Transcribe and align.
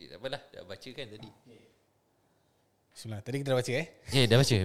Eh, 0.00 0.06
tak 0.08 0.18
apalah, 0.18 0.42
dah 0.50 0.64
baca 0.66 0.88
kan 0.90 1.06
tadi. 1.06 1.30
Bismillah. 2.90 3.20
Tadi 3.22 3.36
kita 3.38 3.48
dah 3.54 3.58
baca 3.62 3.72
eh. 3.72 3.86
Eh, 4.10 4.24
dah 4.26 4.36
baca. 4.40 4.56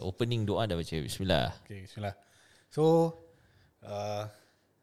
Opening 0.00 0.42
doa 0.48 0.64
dah 0.64 0.76
baca. 0.78 0.96
Bismillah. 0.96 1.46
Okay, 1.66 1.84
bismillah. 1.84 2.14
So, 2.72 3.12
uh, 3.84 4.24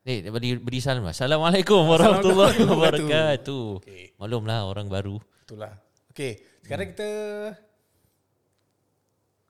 Eh, 0.01 0.25
dia 0.25 0.33
beri, 0.33 0.57
beri 0.57 0.81
salam. 0.81 1.05
Assalamualaikum 1.05 1.85
warahmatullahi 1.85 2.57
wabarakatuh. 2.65 3.85
Okay. 3.85 4.17
Maklumlah 4.17 4.65
orang 4.65 4.89
baru. 4.89 5.21
itulah. 5.45 5.77
Okay, 6.09 6.41
sekarang 6.65 6.89
kita 6.89 7.09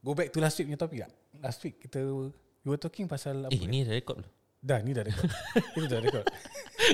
go 0.04 0.12
back 0.12 0.28
to 0.36 0.44
last 0.44 0.60
week 0.60 0.68
punya 0.68 0.80
topik 0.80 0.98
tak? 1.08 1.12
Last 1.40 1.64
week 1.64 1.80
kita 1.80 2.04
we 2.04 2.68
were 2.68 2.76
talking 2.76 3.08
pasal 3.08 3.48
apa? 3.48 3.56
Eh, 3.56 3.64
ni 3.64 3.88
dah 3.88 3.96
belum? 3.96 4.28
Dah, 4.60 4.84
ni 4.84 4.92
dah 4.92 5.08
record. 5.08 5.30
Itu 5.80 5.88
dah 5.88 6.00
record. 6.04 6.26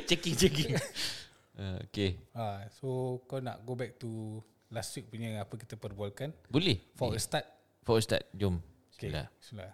checking, 0.06 0.38
checking. 0.38 0.72
uh, 1.58 1.78
okay. 1.84 2.18
Ha, 2.34 2.70
so 2.72 3.20
kau 3.26 3.38
nak 3.38 3.62
go 3.62 3.74
back 3.74 3.98
to 3.98 4.40
last 4.70 4.94
week 4.94 5.08
punya 5.08 5.40
apa 5.40 5.54
kita 5.54 5.76
perbualkan 5.76 6.32
Boleh. 6.48 6.78
for 6.94 7.14
a 7.14 7.18
eh, 7.18 7.22
start. 7.22 7.46
for 7.84 7.98
a 7.98 8.04
start. 8.04 8.24
Jom. 8.34 8.60
Okay. 8.94 9.10
Bismillah. 9.10 9.28
Bismillah. 9.40 9.74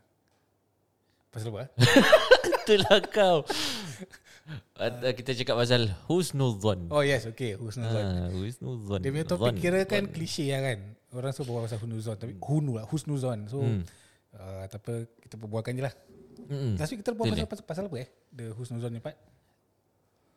Pasal 1.33 1.49
apa? 1.49 1.59
eh? 1.65 1.69
Itulah 2.61 2.99
kau. 3.09 3.37
Uh, 4.77 5.13
kita 5.15 5.33
cakap 5.33 5.55
pasal 5.57 5.89
husnuzon. 6.05 6.91
Oh 6.93 7.01
yes, 7.01 7.25
okay. 7.25 7.57
Husnuzon. 7.57 8.03
Ah, 8.05 8.29
husnuzon. 8.29 8.99
Dia 9.01 9.09
punya 9.09 9.25
topik 9.25 9.57
kira 9.57 9.81
kan 9.89 10.05
Zon. 10.05 10.13
klise 10.13 10.45
lah 10.53 10.61
kan. 10.61 10.79
Orang 11.09 11.31
semua 11.33 11.45
berbual 11.49 11.63
pasal 11.65 11.79
husnuzon 11.81 12.15
tapi 12.21 12.33
hunu 12.37 12.77
lah, 12.77 12.85
husnuzon. 12.85 13.49
So 13.49 13.65
Hmm. 13.65 13.81
uh, 14.37 14.63
tak 14.69 14.83
apa 14.85 14.93
kita 15.25 15.35
perbualkan 15.41 15.73
je 15.73 15.83
lah. 15.89 15.93
Mm-mm. 16.43 16.75
Last 16.77 16.91
week 16.93 17.01
kita 17.01 17.15
berbual 17.15 17.33
pasal, 17.33 17.47
pasal, 17.49 17.65
pasal 17.65 17.83
apa 17.89 17.97
eh? 18.03 18.09
The 18.29 18.53
husnuzon 18.53 18.91
ni 18.93 19.01
part. 19.01 19.17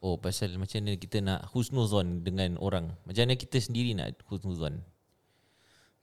Oh, 0.06 0.22
pasal 0.22 0.54
macam 0.54 0.86
mana 0.86 0.94
kita 0.94 1.18
nak 1.18 1.50
husnuzon 1.50 2.22
dengan 2.22 2.54
orang. 2.62 2.94
Macam 3.02 3.26
mana 3.26 3.34
kita 3.34 3.58
sendiri 3.58 3.90
nak 3.90 4.14
husnuzon. 4.30 4.78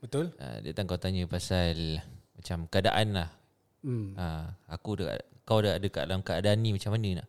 Betul? 0.04 0.36
Uh, 0.36 0.60
dia 0.60 0.76
datang 0.76 0.92
kau 0.92 1.00
tanya 1.00 1.24
pasal 1.24 2.04
macam 2.36 2.68
keadaan 2.68 3.16
lah. 3.16 3.32
Hmm. 3.80 4.12
Uh, 4.12 4.52
aku 4.68 5.00
dah, 5.00 5.16
kau 5.48 5.64
dah 5.64 5.80
ada 5.80 5.88
kat 5.88 6.04
dalam 6.04 6.20
keadaan 6.20 6.60
ni 6.60 6.76
macam 6.76 6.92
mana 6.92 7.24
nak, 7.24 7.28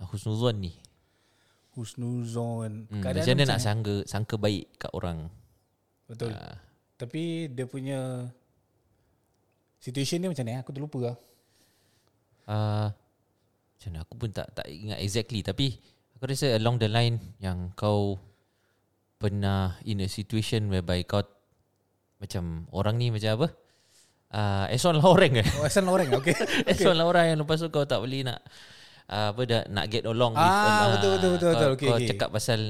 nak 0.00 0.06
husnuzon 0.16 0.64
ni. 0.64 0.72
Husnuzon. 1.76 2.88
Hmm, 2.88 3.04
Keadaan 3.04 3.20
macam 3.20 3.34
mana 3.36 3.44
nak 3.52 3.60
sangka, 3.60 3.94
sangka 4.08 4.40
baik 4.40 4.80
kat 4.80 4.96
orang. 4.96 5.28
Betul. 6.08 6.32
Ah. 6.32 6.56
Tapi 6.96 7.52
dia 7.52 7.68
punya 7.68 8.32
situation 9.76 10.24
dia 10.24 10.32
macam 10.32 10.44
ni? 10.48 10.56
Aku 10.56 10.72
terlupa 10.72 11.12
lah. 11.12 11.16
Uh, 12.48 12.88
macam 13.76 13.88
mana 13.92 14.00
aku 14.08 14.14
pun 14.16 14.32
tak 14.32 14.48
tak 14.56 14.72
ingat 14.72 15.04
exactly 15.04 15.44
tapi 15.44 15.76
aku 16.16 16.30
rasa 16.30 16.56
along 16.56 16.80
the 16.80 16.88
line 16.88 17.18
yang 17.42 17.74
kau 17.74 18.18
pernah 19.18 19.78
in 19.86 20.04
a 20.04 20.08
situation 20.08 20.68
whereby 20.68 21.02
kau 21.04 21.24
macam 22.22 22.68
orang 22.72 22.96
ni 22.96 23.12
macam 23.12 23.40
apa? 23.40 23.48
Uh, 24.34 24.66
Eson 24.74 24.98
lah 24.98 25.06
orang 25.06 25.30
kan? 25.38 25.46
Oh, 25.60 25.68
asal 25.68 25.86
orang 25.86 26.10
okay. 26.10 26.34
Eson 26.70 26.98
lah 26.98 27.06
orang 27.06 27.34
yang 27.34 27.38
lepas 27.46 27.62
tu 27.62 27.70
kau 27.70 27.86
tak 27.86 28.02
boleh 28.02 28.26
nak 28.26 28.42
uh, 29.08 29.30
apa 29.30 29.42
dah 29.44 29.62
nak 29.70 29.86
get 29.92 30.04
along 30.08 30.34
with 30.34 30.42
Ah, 30.42 30.58
uh, 30.58 30.88
betul, 30.96 31.10
betul, 31.16 31.30
betul, 31.36 31.50
kau, 31.50 31.54
betul. 31.54 31.72
Okay, 31.76 31.88
kau 31.88 31.96
okay. 31.96 32.08
cakap 32.10 32.28
pasal 32.32 32.60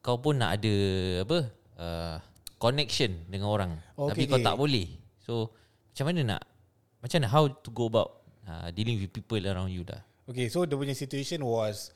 kau 0.00 0.16
pun 0.22 0.34
nak 0.38 0.60
ada 0.60 0.74
apa 1.26 1.38
uh, 1.78 2.16
connection 2.56 3.26
dengan 3.26 3.48
orang 3.50 3.72
Okay, 3.94 4.08
tapi 4.14 4.22
kau 4.30 4.38
okay. 4.40 4.46
tak 4.46 4.56
boleh 4.56 4.86
so 5.20 5.52
macam 5.92 6.04
mana 6.14 6.20
nak 6.36 6.42
macam 7.02 7.16
mana 7.22 7.28
how 7.30 7.44
to 7.50 7.68
go 7.74 7.90
about 7.90 8.22
uh, 8.46 8.70
dealing 8.72 8.98
with 8.98 9.10
people 9.10 9.40
around 9.42 9.70
you 9.70 9.82
dah 9.82 10.00
Okay, 10.28 10.52
so 10.52 10.68
the 10.68 10.76
punya 10.76 10.92
situation 10.92 11.40
was 11.40 11.88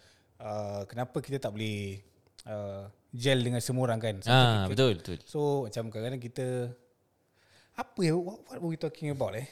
uh, 0.43 0.83
kenapa 0.85 1.23
kita 1.23 1.39
tak 1.39 1.55
boleh 1.55 2.03
uh, 2.45 2.91
gel 3.15 3.41
dengan 3.41 3.63
semua 3.63 3.87
orang 3.87 4.01
kan? 4.03 4.15
Ah 4.27 4.67
betul 4.67 4.99
betul 4.99 5.19
So 5.25 5.65
macam 5.65 5.89
kadang-kadang 5.89 6.21
kita 6.21 6.47
apa 7.73 8.01
ya 8.03 8.13
what, 8.13 8.43
what 8.45 8.59
were 8.61 8.75
we 8.75 8.77
talking 8.77 9.09
about 9.09 9.33
eh? 9.33 9.47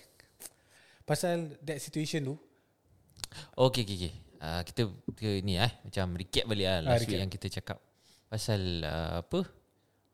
Pasal 1.06 1.56
that 1.64 1.80
situation 1.80 2.22
tu. 2.24 2.36
okay 3.56 3.82
okay, 3.82 3.96
okay. 3.96 4.14
Uh, 4.40 4.62
kita, 4.64 4.82
kita 5.12 5.28
ni 5.44 5.60
eh 5.60 5.68
macam 5.84 6.16
recap 6.16 6.48
balik 6.48 6.64
lah 6.64 6.78
last 6.80 7.04
Ah, 7.04 7.06
week 7.06 7.20
yang 7.20 7.28
kita 7.28 7.46
cakap 7.52 7.76
pasal 8.24 8.60
uh, 8.80 9.20
apa 9.20 9.44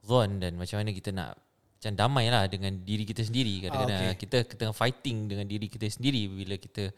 zon 0.03 0.43
dan 0.43 0.59
macam 0.59 0.83
mana 0.83 0.91
kita 0.91 1.15
nak 1.15 1.39
macam 1.79 1.93
damai 1.95 2.27
lah 2.27 2.51
dengan 2.51 2.75
diri 2.83 3.07
kita 3.07 3.23
sendiri 3.23 3.63
kadang-kadang 3.63 4.03
Ah, 4.03 4.11
ah, 4.11 4.17
kita 4.19 4.43
kita 4.51 4.59
tengah 4.67 4.75
fighting 4.75 5.31
dengan 5.31 5.47
diri 5.47 5.71
kita 5.71 5.87
sendiri 5.87 6.27
bila 6.27 6.59
kita 6.59 6.91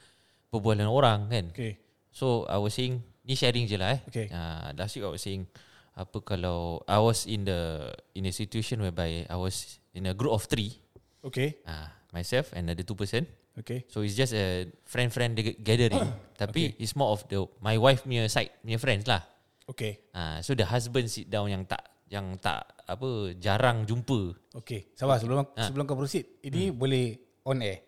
berbual 0.49 0.81
dengan 0.81 0.89
orang 0.89 1.29
kan 1.29 1.47
Okay. 1.53 1.77
so 2.09 2.49
I 2.49 2.57
was 2.57 2.73
saying 2.73 3.05
ni 3.29 3.37
sharing 3.37 3.69
je 3.69 3.77
lah 3.77 3.93
eh 3.93 4.01
Okay. 4.09 4.27
uh, 4.33 4.73
last 4.73 4.97
week 4.97 5.05
I 5.05 5.13
was 5.13 5.21
saying 5.21 5.45
apa 5.93 6.19
kalau 6.23 6.81
I 6.87 6.97
was 6.97 7.29
in 7.29 7.45
the 7.45 7.93
in 8.15 8.25
a 8.25 8.33
situation 8.33 8.81
whereby 8.81 9.29
I 9.29 9.37
was 9.37 9.77
in 9.93 10.07
a 10.07 10.15
group 10.15 10.33
of 10.33 10.49
three 10.49 10.81
Okay. 11.21 11.61
uh, 11.63 11.87
myself 12.11 12.51
and 12.53 12.65
another 12.65 12.83
two 12.83 12.97
person 12.97 13.29
Okay. 13.59 13.83
So 13.91 14.07
it's 14.07 14.15
just 14.15 14.31
a 14.31 14.71
friend-friend 14.87 15.35
gathering. 15.67 15.99
Tapi 16.39 16.79
it's 16.79 16.95
more 16.95 17.11
of 17.11 17.27
the 17.27 17.43
my 17.59 17.75
wife 17.75 18.07
punya 18.07 18.31
side 18.31 18.55
punya 18.63 18.79
friends 18.79 19.03
lah. 19.11 19.19
Okay. 19.67 19.99
Ah, 20.15 20.39
so 20.39 20.55
the 20.55 20.63
husband 20.63 21.11
sit 21.11 21.27
down 21.27 21.51
yang 21.51 21.67
tak 21.67 21.83
yang 22.07 22.39
tak 22.39 22.63
apa 22.87 23.35
jarang 23.35 23.83
jumpa. 23.83 24.31
Okay. 24.63 24.95
Sabar 24.95 25.19
sebelum 25.19 25.43
Ah. 25.59 25.67
sebelum 25.67 25.91
kau 25.91 25.99
proceed. 25.99 26.39
Ini 26.39 26.71
Hmm. 26.71 26.79
boleh 26.79 27.19
on 27.43 27.59
air. 27.59 27.83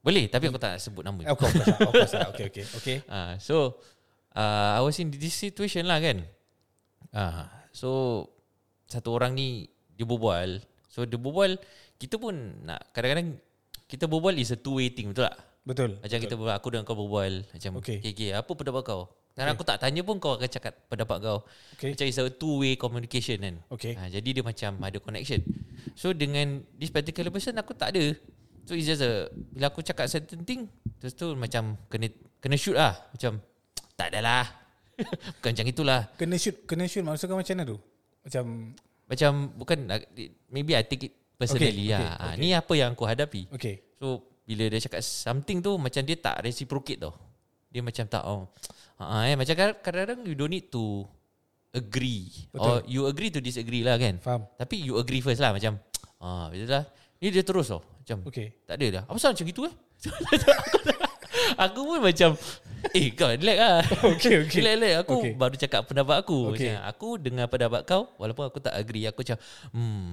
Boleh 0.00 0.24
tapi 0.32 0.48
aku 0.48 0.56
tak 0.56 0.80
sebut 0.80 1.04
nama. 1.04 1.20
Course. 1.36 2.16
lah. 2.16 2.32
Okay, 2.32 2.48
okay. 2.48 2.64
Okay. 2.80 2.96
Ah, 3.12 3.36
so 3.36 3.76
uh, 4.34 4.78
I 4.78 4.80
was 4.82 4.98
in 5.02 5.10
this 5.10 5.34
situation 5.34 5.86
lah 5.86 5.98
kan. 5.98 6.26
Ah, 7.10 7.50
so 7.74 8.24
satu 8.86 9.14
orang 9.14 9.34
ni 9.34 9.70
dia 9.94 10.06
berbual. 10.06 10.62
So 10.90 11.06
dia 11.06 11.18
berbual 11.18 11.58
kita 12.00 12.16
pun 12.16 12.34
nak 12.66 12.90
kadang-kadang 12.94 13.38
kita 13.90 14.06
berbual 14.06 14.38
is 14.38 14.54
a 14.54 14.58
two 14.58 14.78
way 14.78 14.90
thing 14.90 15.10
betul 15.10 15.26
tak? 15.26 15.36
Betul. 15.60 15.90
Macam 16.00 16.18
kita 16.18 16.34
berbual, 16.38 16.56
aku 16.56 16.68
dengan 16.72 16.84
kau 16.88 16.96
berbual 16.96 17.32
macam 17.50 17.70
Okay. 17.82 18.00
okay. 18.00 18.10
okay, 18.10 18.10
okay 18.14 18.30
apa 18.32 18.50
pendapat 18.54 18.82
kau? 18.86 19.02
Kadang 19.30 19.54
aku 19.54 19.64
tak 19.64 19.78
tanya 19.78 20.02
pun 20.02 20.18
kau 20.18 20.34
akan 20.34 20.50
cakap 20.50 20.74
pendapat 20.90 21.16
kau. 21.22 21.38
Okay. 21.78 21.94
Macam 21.94 22.04
it's 22.10 22.18
a 22.18 22.26
two 22.30 22.60
way 22.60 22.74
communication 22.74 23.38
kan. 23.38 23.56
Okay. 23.70 23.94
Ha, 23.94 24.10
jadi 24.10 24.40
dia 24.40 24.44
macam 24.44 24.80
ada 24.82 24.98
connection. 24.98 25.40
So 25.94 26.10
dengan 26.10 26.66
this 26.76 26.90
particular 26.90 27.30
person 27.30 27.54
aku 27.56 27.72
tak 27.76 27.94
ada. 27.94 28.14
So 28.66 28.74
it's 28.74 28.86
just 28.86 29.02
a 29.02 29.30
bila 29.54 29.70
aku 29.70 29.82
cakap 29.82 30.10
certain 30.10 30.42
thing 30.46 30.66
terus 30.98 31.14
tu 31.14 31.32
macam 31.38 31.78
kena 31.88 32.10
kena 32.42 32.56
shoot 32.58 32.76
lah. 32.76 32.98
Macam 33.14 33.38
tak 34.00 34.08
adalah. 34.08 34.48
bukan 35.36 35.50
macam 35.52 35.66
itulah. 35.68 36.00
Kena 36.16 36.36
shoot, 36.36 36.56
kena 36.64 36.84
shoot 36.84 37.04
maksud 37.04 37.28
kau 37.28 37.36
macam 37.36 37.52
mana 37.52 37.64
tu? 37.66 37.76
Macam 38.20 38.44
Macam 39.04 39.30
bukan 39.52 39.78
maybe 40.48 40.72
I 40.72 40.86
take 40.86 41.10
it 41.10 41.12
personally 41.34 41.68
Okay, 41.84 41.90
lah. 41.90 41.98
okay, 41.98 42.08
Ha, 42.08 42.24
okay. 42.30 42.36
ni 42.38 42.48
apa 42.52 42.72
yang 42.72 42.94
aku 42.94 43.04
hadapi. 43.04 43.42
okay. 43.50 43.82
So 43.98 44.22
bila 44.46 44.66
dia 44.66 44.80
cakap 44.80 45.02
something 45.02 45.58
tu 45.58 45.74
macam 45.76 46.00
dia 46.00 46.14
tak 46.14 46.40
reciprocate 46.40 47.00
tau. 47.00 47.12
Dia 47.68 47.82
macam 47.82 48.06
tak 48.06 48.22
oh. 48.24 48.48
Ha 48.98 49.26
eh 49.26 49.34
macam 49.34 49.54
kadang- 49.54 49.80
kadang-kadang 49.80 50.20
you 50.24 50.34
don't 50.34 50.48
need 50.48 50.68
to 50.68 51.02
agree 51.70 52.30
Betul. 52.50 52.62
or 52.62 52.74
you 52.84 53.02
agree 53.04 53.30
to 53.30 53.38
disagree 53.38 53.82
lah 53.82 53.94
kan. 53.96 54.18
Faham. 54.18 54.46
Tapi 54.54 54.78
you 54.78 54.94
agree 54.94 55.18
first 55.20 55.38
lah 55.38 55.50
macam 55.50 55.78
ah 56.18 56.46
betul 56.46 56.68
lah. 56.68 56.84
Ni 57.18 57.30
dia 57.30 57.42
terus 57.42 57.66
tau. 57.66 57.82
Macam 57.82 58.26
Okay. 58.26 58.62
tak 58.62 58.78
ada 58.78 58.86
dah. 58.90 59.02
Apa 59.06 59.16
pasal 59.16 59.34
macam 59.34 59.46
gitu 59.46 59.60
eh? 59.66 59.74
aku 61.58 61.80
pun 61.84 61.98
macam 62.00 62.30
eh 62.92 63.06
kau 63.12 63.28
relax 63.28 63.58
lah. 63.58 63.78
Okay, 64.16 64.34
okay. 64.44 64.58
Relax, 64.62 64.74
relax. 64.76 64.94
Aku 65.04 65.14
Okay. 65.20 65.32
baru 65.34 65.54
cakap 65.56 65.80
pendapat 65.86 66.16
aku. 66.20 66.38
Okay. 66.54 66.72
Macam, 66.74 66.88
aku 66.88 67.08
dengar 67.20 67.46
pendapat 67.48 67.80
kau 67.84 68.02
walaupun 68.16 68.44
aku 68.48 68.58
tak 68.58 68.74
agree 68.74 69.04
aku 69.04 69.20
macam 69.22 69.38
hmm 69.74 70.10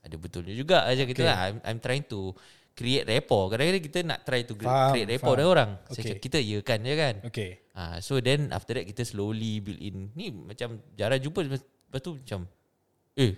ada 0.00 0.16
betulnya 0.16 0.54
juga 0.56 0.88
macam 0.88 1.04
gitu 1.06 1.22
Okay. 1.22 1.28
lah. 1.28 1.36
I'm, 1.46 1.56
I'm 1.60 1.78
trying 1.78 2.04
to 2.08 2.32
create 2.72 3.04
rapport. 3.04 3.52
Kadang-kadang 3.52 3.84
kita 3.84 3.98
nak 4.00 4.24
try 4.24 4.40
to 4.48 4.56
Faham, 4.56 4.96
create 4.96 5.08
rapport 5.12 5.36
dengan 5.36 5.50
orang. 5.52 5.70
Okay. 5.84 5.92
Saya 5.92 6.02
cakap, 6.08 6.20
kita 6.24 6.38
ya 6.40 6.58
kan 6.64 6.78
je 6.80 6.94
kan. 6.96 7.14
Okay. 7.28 7.50
Ah, 7.76 7.96
so 8.00 8.16
then 8.18 8.48
after 8.50 8.72
that 8.76 8.88
kita 8.88 9.04
slowly 9.04 9.60
build 9.60 9.76
in. 9.76 10.08
Ni 10.16 10.32
macam 10.32 10.80
jarang 10.96 11.20
jumpa 11.20 11.44
lepas, 11.44 11.60
tu 12.00 12.16
macam 12.16 12.48
eh 13.14 13.36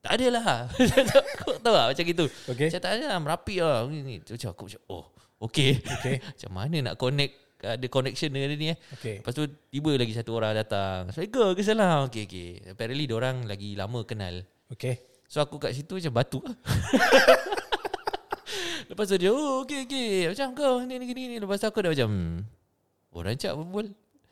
tak 0.00 0.16
ada 0.16 0.26
lah. 0.32 0.68
Kau 1.40 1.56
tahu 1.60 1.76
tak 1.76 1.86
macam 1.92 2.04
gitu. 2.08 2.24
Okay. 2.48 2.68
Macam 2.72 2.80
tak 2.80 2.92
ada 2.96 3.04
lah 3.04 3.18
merapi 3.20 3.54
lah. 3.60 3.84
Macam 3.84 4.48
aku 4.52 4.62
macam 4.68 4.80
oh 4.88 5.04
okay. 5.40 5.80
Okay. 5.80 6.16
macam 6.36 6.50
mana 6.52 6.76
nak 6.92 6.94
connect 6.96 7.32
ada 7.62 7.86
connection 7.92 8.32
dengan 8.32 8.48
dia 8.52 8.58
ni 8.58 8.66
eh. 8.72 8.78
Okay. 8.96 9.14
Lepas 9.20 9.32
tu 9.36 9.44
tiba 9.68 9.92
lagi 9.94 10.12
satu 10.16 10.32
orang 10.36 10.56
datang. 10.56 11.12
Assalamualaikum 11.12 11.48
ke 11.52 11.62
salam. 11.62 11.98
Okay 12.08 12.24
okay. 12.24 12.48
Apparently 12.72 13.04
orang 13.12 13.44
lagi 13.44 13.76
lama 13.76 14.00
kenal. 14.04 14.42
Okay. 14.72 15.04
So 15.30 15.38
aku 15.38 15.62
kat 15.62 15.76
situ 15.76 16.00
macam 16.00 16.12
batu 16.14 16.38
lah. 16.42 16.56
Lepas 18.90 19.06
tu 19.06 19.14
dia, 19.14 19.30
oh 19.30 19.62
okay 19.62 19.86
okay. 19.86 20.26
Macam 20.26 20.50
kau 20.58 20.82
ni 20.82 20.98
ni 20.98 21.06
ni. 21.14 21.22
ni. 21.30 21.36
Lepas 21.38 21.62
tu 21.62 21.70
aku 21.70 21.78
dah 21.78 21.94
macam, 21.94 22.10
hmm, 22.10 23.14
oh 23.14 23.22
rancak 23.22 23.52
berbual. 23.54 23.86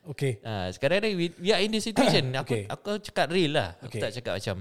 Okay. 0.09 0.41
Ha, 0.43 0.73
sekarang 0.75 1.05
ni 1.05 1.11
we, 1.15 1.25
we 1.39 1.49
are 1.55 1.63
in 1.63 1.71
this 1.71 1.87
situation. 1.87 2.33
aku 2.41 2.59
Okay. 2.59 2.63
aku 2.67 2.99
cakap 2.99 3.31
real 3.31 3.55
lah. 3.55 3.79
Aku 3.79 3.95
Okay. 3.95 4.03
tak 4.03 4.11
cakap 4.19 4.35
macam 4.41 4.57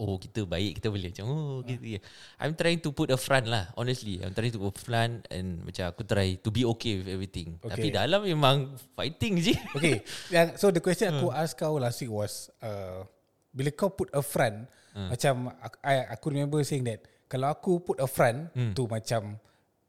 oh 0.00 0.16
kita 0.16 0.48
baik 0.48 0.80
kita 0.80 0.88
boleh 0.88 1.12
macam 1.12 1.26
oh 1.28 1.60
gitu 1.62 1.84
ya. 1.84 2.00
I'm 2.40 2.56
trying 2.56 2.80
to 2.80 2.90
put 2.90 3.12
a 3.12 3.20
front 3.20 3.44
lah 3.44 3.68
honestly. 3.76 4.16
I'm 4.18 4.32
trying 4.32 4.50
to 4.50 4.58
put 4.58 4.80
front 4.80 5.28
and 5.28 5.60
macam 5.60 5.92
aku 5.92 6.02
try 6.02 6.40
to 6.40 6.48
be 6.48 6.64
okay 6.72 7.04
with 7.04 7.08
everything. 7.08 7.60
Okay. 7.60 7.68
Tapi 7.68 7.86
dalam 7.92 8.24
memang 8.24 8.72
fighting 8.96 9.38
je. 9.38 9.54
Okay. 9.76 10.00
Yang, 10.32 10.56
so 10.56 10.72
the 10.72 10.80
question 10.80 11.12
aku 11.12 11.28
ask 11.28 11.52
kau 11.54 11.76
last 11.76 12.00
week 12.00 12.08
was 12.08 12.48
uh, 12.60 13.04
bila 13.52 13.68
kau 13.70 13.92
put 13.92 14.08
a 14.10 14.24
front 14.24 14.64
macam 14.90 15.54
aku, 15.54 15.76
I, 15.80 15.94
aku 16.10 16.26
remember 16.34 16.58
saying 16.60 16.82
that 16.82 17.04
kalau 17.28 17.46
aku 17.46 17.78
put 17.78 18.00
a 18.00 18.08
front 18.10 18.50
tu 18.74 18.90
macam 18.90 19.38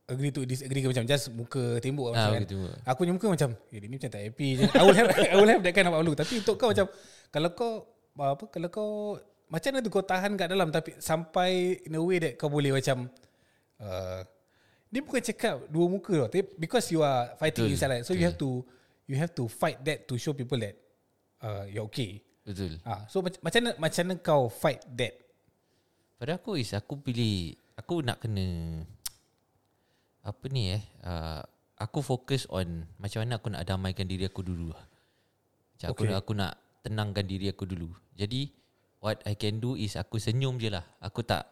agree 0.06 0.30
to 0.30 0.44
disagree 0.44 0.84
macam 0.84 1.08
just 1.08 1.32
muka 1.32 1.80
tembok 1.80 2.12
Ah, 2.12 2.28
macam 2.28 2.32
kan. 2.36 2.44
tembok. 2.44 2.72
Aku 2.84 2.98
punya 3.02 3.14
muka 3.16 3.28
macam 3.32 3.50
eh, 3.72 3.80
dia 3.80 3.88
ni 3.88 3.96
macam 3.96 4.12
tak 4.12 4.22
happy 4.22 4.48
je. 4.60 4.64
I 4.68 4.82
will 4.84 4.98
have 5.00 5.10
I 5.32 5.36
will 5.40 5.48
have 5.50 5.64
that 5.64 5.72
kind 5.74 5.88
of 5.88 5.96
outlook. 5.96 6.20
Tapi 6.20 6.44
untuk 6.44 6.60
kau 6.60 6.70
macam 6.70 6.86
kalau 7.32 7.50
kau 7.56 7.72
apa 8.20 8.44
kalau 8.52 8.68
kau 8.70 8.90
macam 9.52 9.70
mana 9.76 9.84
tu 9.84 9.92
kau 9.92 10.00
tahan 10.00 10.40
kat 10.40 10.48
dalam 10.48 10.72
tapi 10.72 10.96
sampai 10.96 11.84
in 11.84 12.00
a 12.00 12.02
way 12.02 12.24
that 12.24 12.40
kau 12.40 12.48
boleh 12.48 12.72
macam 12.72 13.12
uh, 13.84 14.24
dia 14.88 15.00
bukan 15.04 15.20
cakap 15.24 15.68
dua 15.68 15.86
muka 15.92 16.16
tau. 16.16 16.30
Tapi 16.32 16.44
because 16.56 16.88
you 16.92 17.04
are 17.04 17.36
fighting 17.36 17.68
Betul, 17.68 17.76
inside 17.76 17.92
right, 18.00 18.04
so 18.08 18.16
you 18.16 18.24
have 18.24 18.40
to 18.40 18.64
you 19.08 19.16
have 19.20 19.32
to 19.36 19.48
fight 19.52 19.80
that 19.84 20.08
to 20.08 20.16
show 20.16 20.32
people 20.32 20.56
that 20.60 20.76
uh, 21.44 21.68
you're 21.68 21.84
okay. 21.88 22.24
Betul. 22.48 22.80
Ah, 22.88 23.04
so 23.12 23.20
mac- 23.20 23.40
macam 23.44 23.60
mana 23.60 23.72
macam 23.76 24.04
mana 24.08 24.20
kau 24.20 24.48
fight 24.48 24.80
that? 24.96 25.16
Pada 26.16 26.40
aku 26.40 26.56
is 26.60 26.72
aku 26.72 27.00
pilih 27.00 27.56
aku 27.76 28.04
nak 28.04 28.24
kena 28.24 28.48
apa 30.22 30.46
ni 30.54 30.78
eh 30.78 30.84
uh, 31.02 31.42
aku 31.82 32.00
fokus 32.06 32.46
on 32.48 32.86
macam 33.02 33.26
mana 33.26 33.42
aku 33.42 33.48
nak 33.50 33.66
damaikan 33.66 34.06
diri 34.06 34.28
aku 34.28 34.46
dulu 34.46 34.72
lah. 34.72 34.84
Macam 35.76 35.88
aku, 35.92 36.04
Okay. 36.06 36.14
aku 36.14 36.34
nak 36.38 36.54
tenangkan 36.86 37.26
diri 37.26 37.50
aku 37.50 37.66
dulu. 37.66 37.90
Jadi 38.14 38.54
what 39.02 39.18
I 39.26 39.34
can 39.34 39.58
do 39.58 39.74
is 39.74 39.98
aku 39.98 40.16
senyum 40.16 40.56
je 40.56 40.70
lah. 40.70 40.86
Aku 41.02 41.26
tak 41.26 41.50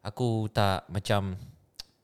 aku 0.00 0.46
tak 0.48 0.86
macam 0.88 1.34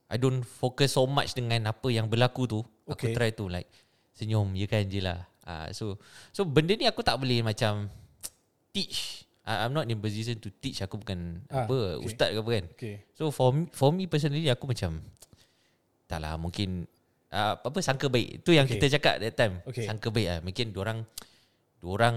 I 0.09 0.17
don't 0.17 0.43
focus 0.43 0.97
so 0.97 1.07
much 1.07 1.33
dengan 1.33 1.71
apa 1.71 1.89
yang 1.89 2.11
berlaku 2.11 2.45
tu. 2.45 2.61
Aku 2.85 3.09
Okay. 3.09 3.15
try 3.15 3.31
to 3.33 3.47
like 3.47 3.69
senyum 4.13 4.53
je 4.53 4.67
kan 4.67 4.85
je 4.85 5.01
lah. 5.01 5.25
Uh, 5.45 5.71
so 5.73 5.97
so 6.29 6.45
benda 6.45 6.75
ni 6.75 6.85
aku 6.85 7.01
tak 7.01 7.17
boleh 7.17 7.41
macam 7.41 7.89
teach. 8.75 9.25
I, 9.49 9.65
I'm 9.65 9.73
not 9.73 9.87
in 9.87 9.97
position 9.97 10.37
to 10.41 10.51
teach. 10.51 10.83
Aku 10.83 11.01
bukan 11.01 11.41
Ah, 11.49 11.65
apa 11.65 11.97
okay. 11.97 12.05
ustaz 12.05 12.29
ke 12.33 12.39
apa 12.41 12.51
kan. 12.51 12.65
Okay. 12.77 12.95
So 13.15 13.31
for 13.31 13.55
me, 13.55 13.65
for 13.71 13.91
me 13.91 14.05
personally 14.05 14.45
aku 14.49 14.69
macam 14.69 15.01
tak 16.09 16.21
lah 16.21 16.37
mungkin 16.37 16.89
uh, 17.31 17.55
apa 17.61 17.79
sangka 17.81 18.09
baik. 18.09 18.41
Tu 18.43 18.57
yang 18.57 18.65
Okay. 18.65 18.77
okay. 18.77 18.89
kita 18.89 18.97
cakap 18.99 19.15
that 19.21 19.35
time. 19.37 19.55
Okay. 19.65 19.85
Sangka 19.85 20.09
baik 20.09 20.27
lah. 20.27 20.39
Mungkin 20.41 20.67
orang 20.75 20.99
orang 21.85 22.17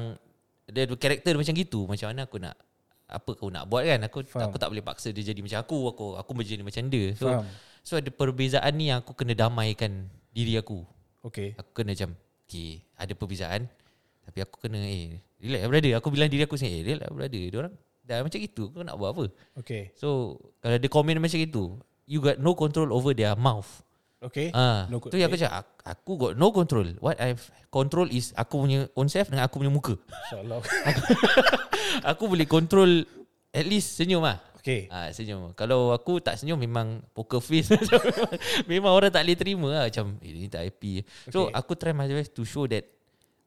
dia 0.72 0.88
ada 0.88 0.96
karakter 0.96 1.36
macam 1.36 1.54
gitu. 1.54 1.84
Macam 1.84 2.08
mana 2.12 2.24
aku 2.24 2.40
nak 2.40 2.56
apa 3.12 3.36
kau 3.36 3.52
nak 3.52 3.68
buat 3.68 3.84
kan? 3.84 4.00
Aku 4.08 4.24
Faham. 4.24 4.48
aku 4.48 4.56
tak 4.56 4.72
boleh 4.72 4.82
paksa 4.82 5.12
dia 5.12 5.22
jadi 5.28 5.44
macam 5.44 5.60
aku. 5.60 5.78
Aku 5.92 6.06
aku 6.16 6.32
menjadi 6.32 6.64
macam 6.64 6.88
dia. 6.88 7.12
So 7.20 7.28
Faham. 7.28 7.46
so 7.84 8.00
ada 8.00 8.08
perbezaan 8.08 8.72
ni 8.80 8.88
yang 8.88 9.04
aku 9.04 9.12
kena 9.12 9.36
damaikan 9.36 10.08
diri 10.32 10.56
aku. 10.56 10.88
Okay. 11.22 11.54
Aku 11.54 11.70
kena 11.78 11.94
macam 11.94 12.18
Okay 12.50 12.82
Ada 12.98 13.14
perbezaan 13.14 13.70
Tapi 14.26 14.42
aku 14.42 14.58
kena 14.58 14.82
Eh 14.82 15.22
relax 15.38 15.62
lah 15.62 15.70
brother 15.70 15.92
Aku 16.02 16.08
bilang 16.10 16.30
diri 16.34 16.44
aku 16.44 16.58
sendiri 16.58 16.82
Eh 16.82 16.86
relax 16.98 17.08
lah 17.08 17.10
brother 17.14 17.44
Diorang 17.48 17.74
dah 18.02 18.26
macam 18.26 18.40
itu 18.42 18.64
Kau 18.74 18.82
nak 18.82 18.98
buat 18.98 19.10
apa 19.14 19.26
Okay. 19.62 19.94
So 19.94 20.42
Kalau 20.60 20.78
dia 20.82 20.90
komen 20.90 21.22
macam 21.22 21.38
itu 21.38 21.78
You 22.10 22.20
got 22.20 22.42
no 22.42 22.58
control 22.58 22.90
over 22.90 23.14
their 23.14 23.38
mouth 23.38 23.86
Okay. 24.22 24.54
Ah, 24.54 24.86
No 24.86 25.02
Tu 25.02 25.18
yang 25.18 25.34
aku 25.34 25.38
cakap 25.42 25.66
aku, 25.66 25.74
aku 25.82 26.12
got 26.14 26.34
no 26.38 26.54
control 26.54 26.94
What 27.02 27.18
I've 27.18 27.42
control 27.74 28.06
is 28.14 28.30
Aku 28.38 28.62
punya 28.62 28.86
own 28.94 29.10
self 29.10 29.34
Dengan 29.34 29.50
aku 29.50 29.58
punya 29.58 29.74
muka 29.74 29.98
InsyaAllah. 29.98 30.62
Aku 32.14 32.30
boleh 32.30 32.46
control 32.46 33.02
At 33.50 33.66
least 33.66 33.98
senyum 33.98 34.22
lah 34.22 34.38
okay. 34.62 34.86
Ah 34.94 35.10
senyum. 35.10 35.52
Kalau 35.58 35.90
aku 35.90 36.22
tak 36.22 36.38
senyum 36.38 36.62
memang 36.62 37.02
poker 37.18 37.42
face. 37.42 37.74
memang 38.72 38.94
orang 38.94 39.10
tak 39.10 39.26
boleh 39.26 39.38
terima 39.38 39.68
lah 39.74 39.84
macam 39.90 40.16
eh, 40.22 40.32
ni 40.32 40.48
tak 40.48 40.70
happy. 40.70 41.02
So 41.34 41.50
Okay. 41.50 41.58
aku 41.58 41.72
try 41.74 41.92
my 41.92 42.06
best 42.06 42.38
to 42.38 42.46
show 42.46 42.70
that 42.70 42.86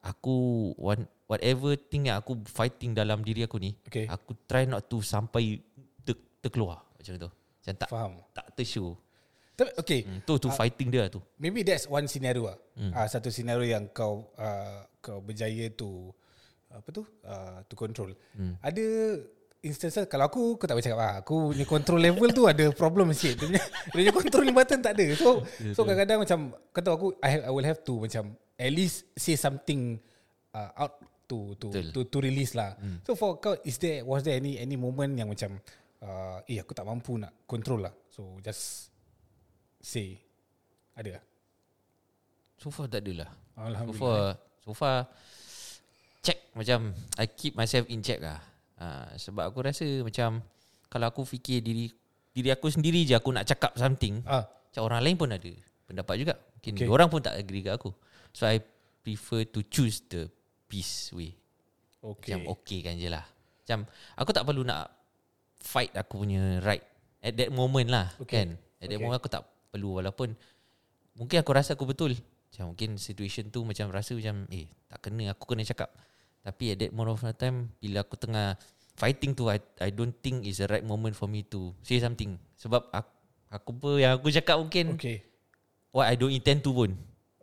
aku 0.02 0.70
want 0.76 1.06
whatever 1.30 1.78
thing 1.78 2.10
yang 2.10 2.18
aku 2.20 2.36
fighting 2.50 2.92
dalam 2.92 3.22
diri 3.22 3.46
aku 3.46 3.56
ni, 3.56 3.72
Okay. 3.88 4.04
aku 4.10 4.36
try 4.44 4.66
not 4.68 4.84
to 4.90 5.00
sampai 5.00 5.62
ter, 6.02 6.18
terkeluar 6.42 6.82
macam 6.98 7.14
tu. 7.16 7.30
Macam 7.30 7.74
tak 7.78 7.88
Faham. 7.88 8.12
tak 8.34 8.46
tershow. 8.58 8.98
Tapi, 9.54 9.70
okay. 9.78 10.00
Hmm, 10.02 10.20
tu 10.26 10.34
tu 10.42 10.50
fighting 10.50 10.90
dia 10.90 11.06
tu. 11.06 11.22
Maybe 11.38 11.62
that's 11.62 11.86
one 11.86 12.10
scenario 12.10 12.50
lah. 12.50 12.58
Hmm. 12.74 12.90
Uh, 12.90 13.06
satu 13.06 13.30
scenario 13.30 13.70
yang 13.70 13.86
kau 13.94 14.34
uh, 14.34 14.82
kau 14.98 15.22
berjaya 15.22 15.70
to 15.70 16.10
apa 16.74 16.88
tu? 16.90 17.06
Uh, 17.22 17.62
to 17.70 17.78
control. 17.78 18.10
Hmm. 18.34 18.58
Ada 18.58 18.82
instances 19.64 20.04
kalau 20.10 20.28
aku 20.28 20.60
aku 20.60 20.64
tak 20.68 20.76
boleh 20.76 20.84
cakap 20.84 21.00
ah 21.00 21.14
aku 21.24 21.56
punya 21.56 21.64
control 21.64 22.00
level 22.02 22.28
tu 22.34 22.44
ada 22.50 22.68
problem 22.74 23.14
sikit. 23.14 23.40
Dia 23.40 23.46
punya, 23.48 23.62
dia 23.94 24.10
punya 24.12 24.24
controlling 24.28 24.56
button 24.58 24.80
tak 24.82 24.92
ada. 24.98 25.06
So 25.16 25.46
so 25.72 25.86
kadang-kadang 25.86 26.18
macam 26.26 26.38
kata 26.74 26.88
aku 26.92 27.06
I, 27.22 27.28
have, 27.38 27.42
I 27.48 27.50
will 27.54 27.64
have 27.64 27.80
to 27.86 27.94
macam 28.02 28.36
at 28.58 28.70
least 28.74 29.08
say 29.16 29.38
something 29.38 30.02
uh, 30.52 30.70
out 30.76 31.00
to 31.30 31.56
to 31.56 31.72
Betul. 31.72 31.90
to 31.94 32.00
to 32.10 32.18
release 32.20 32.52
lah. 32.52 32.76
Hmm. 32.76 33.00
So 33.06 33.16
for 33.16 33.40
kau 33.40 33.56
is 33.64 33.80
there 33.80 34.04
was 34.04 34.26
there 34.26 34.36
any 34.36 34.60
any 34.60 34.76
moment 34.76 35.16
yang 35.16 35.32
macam 35.32 35.56
uh, 36.04 36.44
eh 36.44 36.60
aku 36.60 36.76
tak 36.76 36.84
mampu 36.84 37.16
nak 37.16 37.32
control 37.48 37.88
lah. 37.88 37.94
So 38.12 38.36
just 38.44 38.92
say 39.84 40.16
ada 40.96 41.20
lah. 41.20 41.24
So 42.56 42.72
far 42.72 42.88
tak 42.88 43.04
adalah. 43.04 43.28
So 43.28 43.60
Alhamdulillah. 43.60 44.00
far 44.00 44.20
so 44.64 44.70
far 44.72 44.96
check 46.24 46.38
macam 46.56 46.96
I 47.14 47.26
keep 47.28 47.52
myself 47.52 47.84
in 47.86 48.00
check 48.00 48.18
lah. 48.18 48.40
Uh, 48.74 49.12
sebab 49.14 49.52
aku 49.52 49.60
rasa 49.60 49.84
macam 50.00 50.40
kalau 50.88 51.06
aku 51.06 51.22
fikir 51.22 51.60
diri 51.60 51.92
diri 52.32 52.50
aku 52.50 52.66
sendiri 52.66 53.04
je 53.04 53.14
aku 53.14 53.30
nak 53.30 53.46
cakap 53.46 53.76
something, 53.76 54.18
Ah, 54.26 54.42
macam 54.46 54.82
orang 54.82 55.00
lain 55.04 55.14
pun 55.14 55.30
ada 55.30 55.50
pendapat 55.86 56.14
juga. 56.18 56.34
Mungkin 56.58 56.74
Okay. 56.74 56.88
orang 56.88 57.06
pun 57.06 57.20
tak 57.20 57.36
agree 57.36 57.60
kat 57.60 57.76
aku. 57.76 57.92
So 58.34 58.48
I 58.48 58.58
prefer 59.04 59.44
to 59.52 59.60
choose 59.68 60.00
the 60.08 60.26
peace 60.66 61.12
way. 61.12 61.36
okay. 62.00 62.34
Macam 62.34 62.56
okay 62.56 62.80
kan 62.80 62.96
je 62.96 63.06
lah. 63.06 63.22
Macam 63.62 63.84
aku 64.16 64.30
tak 64.32 64.42
perlu 64.42 64.64
nak 64.64 64.90
fight 65.60 65.92
aku 65.94 66.24
punya 66.24 66.58
right 66.64 66.82
at 67.20 67.36
that 67.36 67.52
moment 67.52 67.86
lah 67.86 68.10
Okay. 68.18 68.42
kan. 68.42 68.48
At 68.80 68.88
that 68.88 68.96
Okay. 68.96 69.04
moment 69.04 69.20
aku 69.20 69.30
tak 69.30 69.44
perlu 69.74 69.98
walaupun 69.98 70.38
mungkin 71.18 71.42
aku 71.42 71.50
rasa 71.50 71.74
aku 71.74 71.90
betul. 71.90 72.14
Macam 72.54 72.70
mungkin 72.70 72.94
situation 73.02 73.50
tu 73.50 73.66
macam 73.66 73.90
rasa 73.90 74.14
macam 74.14 74.46
eh 74.54 74.70
tak 74.86 75.10
kena 75.10 75.34
aku 75.34 75.50
kena 75.50 75.66
cakap. 75.66 75.90
Tapi 76.46 76.76
at 76.76 76.78
that 76.78 76.94
moment 76.94 77.18
of 77.18 77.26
time 77.34 77.74
bila 77.82 78.06
aku 78.06 78.14
tengah 78.14 78.54
fighting 78.94 79.34
tu 79.34 79.50
I, 79.50 79.58
I 79.82 79.90
don't 79.90 80.14
think 80.22 80.46
is 80.46 80.62
the 80.62 80.70
right 80.70 80.86
moment 80.86 81.18
for 81.18 81.26
me 81.26 81.42
to 81.50 81.74
say 81.82 81.98
something. 81.98 82.38
Sebab 82.54 82.94
aku, 82.94 83.12
aku 83.50 83.70
pun 83.74 83.90
yang 83.98 84.14
aku 84.14 84.30
cakap 84.30 84.62
mungkin 84.62 84.94
okay. 84.94 85.18
Okay. 85.18 85.90
what 85.90 86.06
I 86.06 86.14
don't 86.14 86.30
intend 86.30 86.62
to 86.62 86.70
pun. 86.70 86.94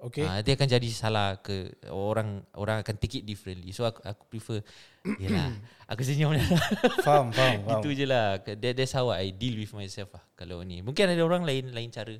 Okay. 0.02 0.26
Ah, 0.26 0.42
dia 0.42 0.58
akan 0.58 0.66
jadi 0.66 0.90
salah 0.90 1.38
ke 1.46 1.78
orang 1.94 2.42
orang 2.58 2.82
akan 2.82 2.98
take 2.98 3.22
it 3.22 3.24
differently. 3.30 3.70
So 3.70 3.86
aku 3.86 4.02
aku 4.02 4.24
prefer 4.34 4.66
yalah. 5.22 5.54
aku 5.86 6.02
senyum 6.02 6.34
lah. 6.34 6.42
faham, 7.06 7.30
faham, 7.30 7.62
faham. 7.62 7.78
Itu 7.78 7.94
je 7.94 8.10
lah. 8.10 8.42
That, 8.42 8.74
that's 8.74 8.98
how 8.98 9.14
I 9.14 9.30
deal 9.30 9.62
with 9.62 9.70
myself 9.78 10.18
lah 10.18 10.26
kalau 10.34 10.66
ni. 10.66 10.82
Mungkin 10.82 11.06
ada 11.06 11.22
orang 11.22 11.46
lain 11.46 11.70
lain 11.70 11.94
cara. 11.94 12.18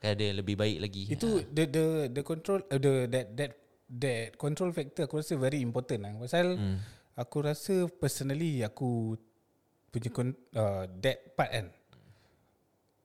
Kan 0.00 0.16
ada 0.16 0.26
lebih 0.32 0.56
baik 0.56 0.80
lagi. 0.80 1.12
Itu 1.12 1.44
the 1.52 1.68
the 1.68 1.84
the 2.08 2.22
control 2.24 2.64
uh, 2.72 2.80
the 2.80 3.04
that 3.12 3.36
that 3.36 3.52
that 3.92 4.40
control 4.40 4.72
factor 4.72 5.04
aku 5.04 5.20
rasa 5.20 5.36
very 5.36 5.60
important 5.60 6.00
lah. 6.00 6.16
Pasal 6.16 6.56
hmm. 6.56 6.78
aku 7.20 7.36
rasa 7.44 7.84
personally 8.00 8.64
aku 8.64 9.12
punya 9.92 10.08
uh, 10.56 10.88
that 11.04 11.36
part 11.36 11.52
kan 11.52 11.68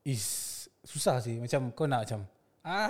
is 0.08 0.24
susah 0.88 1.20
sih. 1.20 1.36
Macam 1.36 1.76
kau 1.76 1.84
nak 1.84 2.08
macam 2.08 2.24
ah 2.66 2.90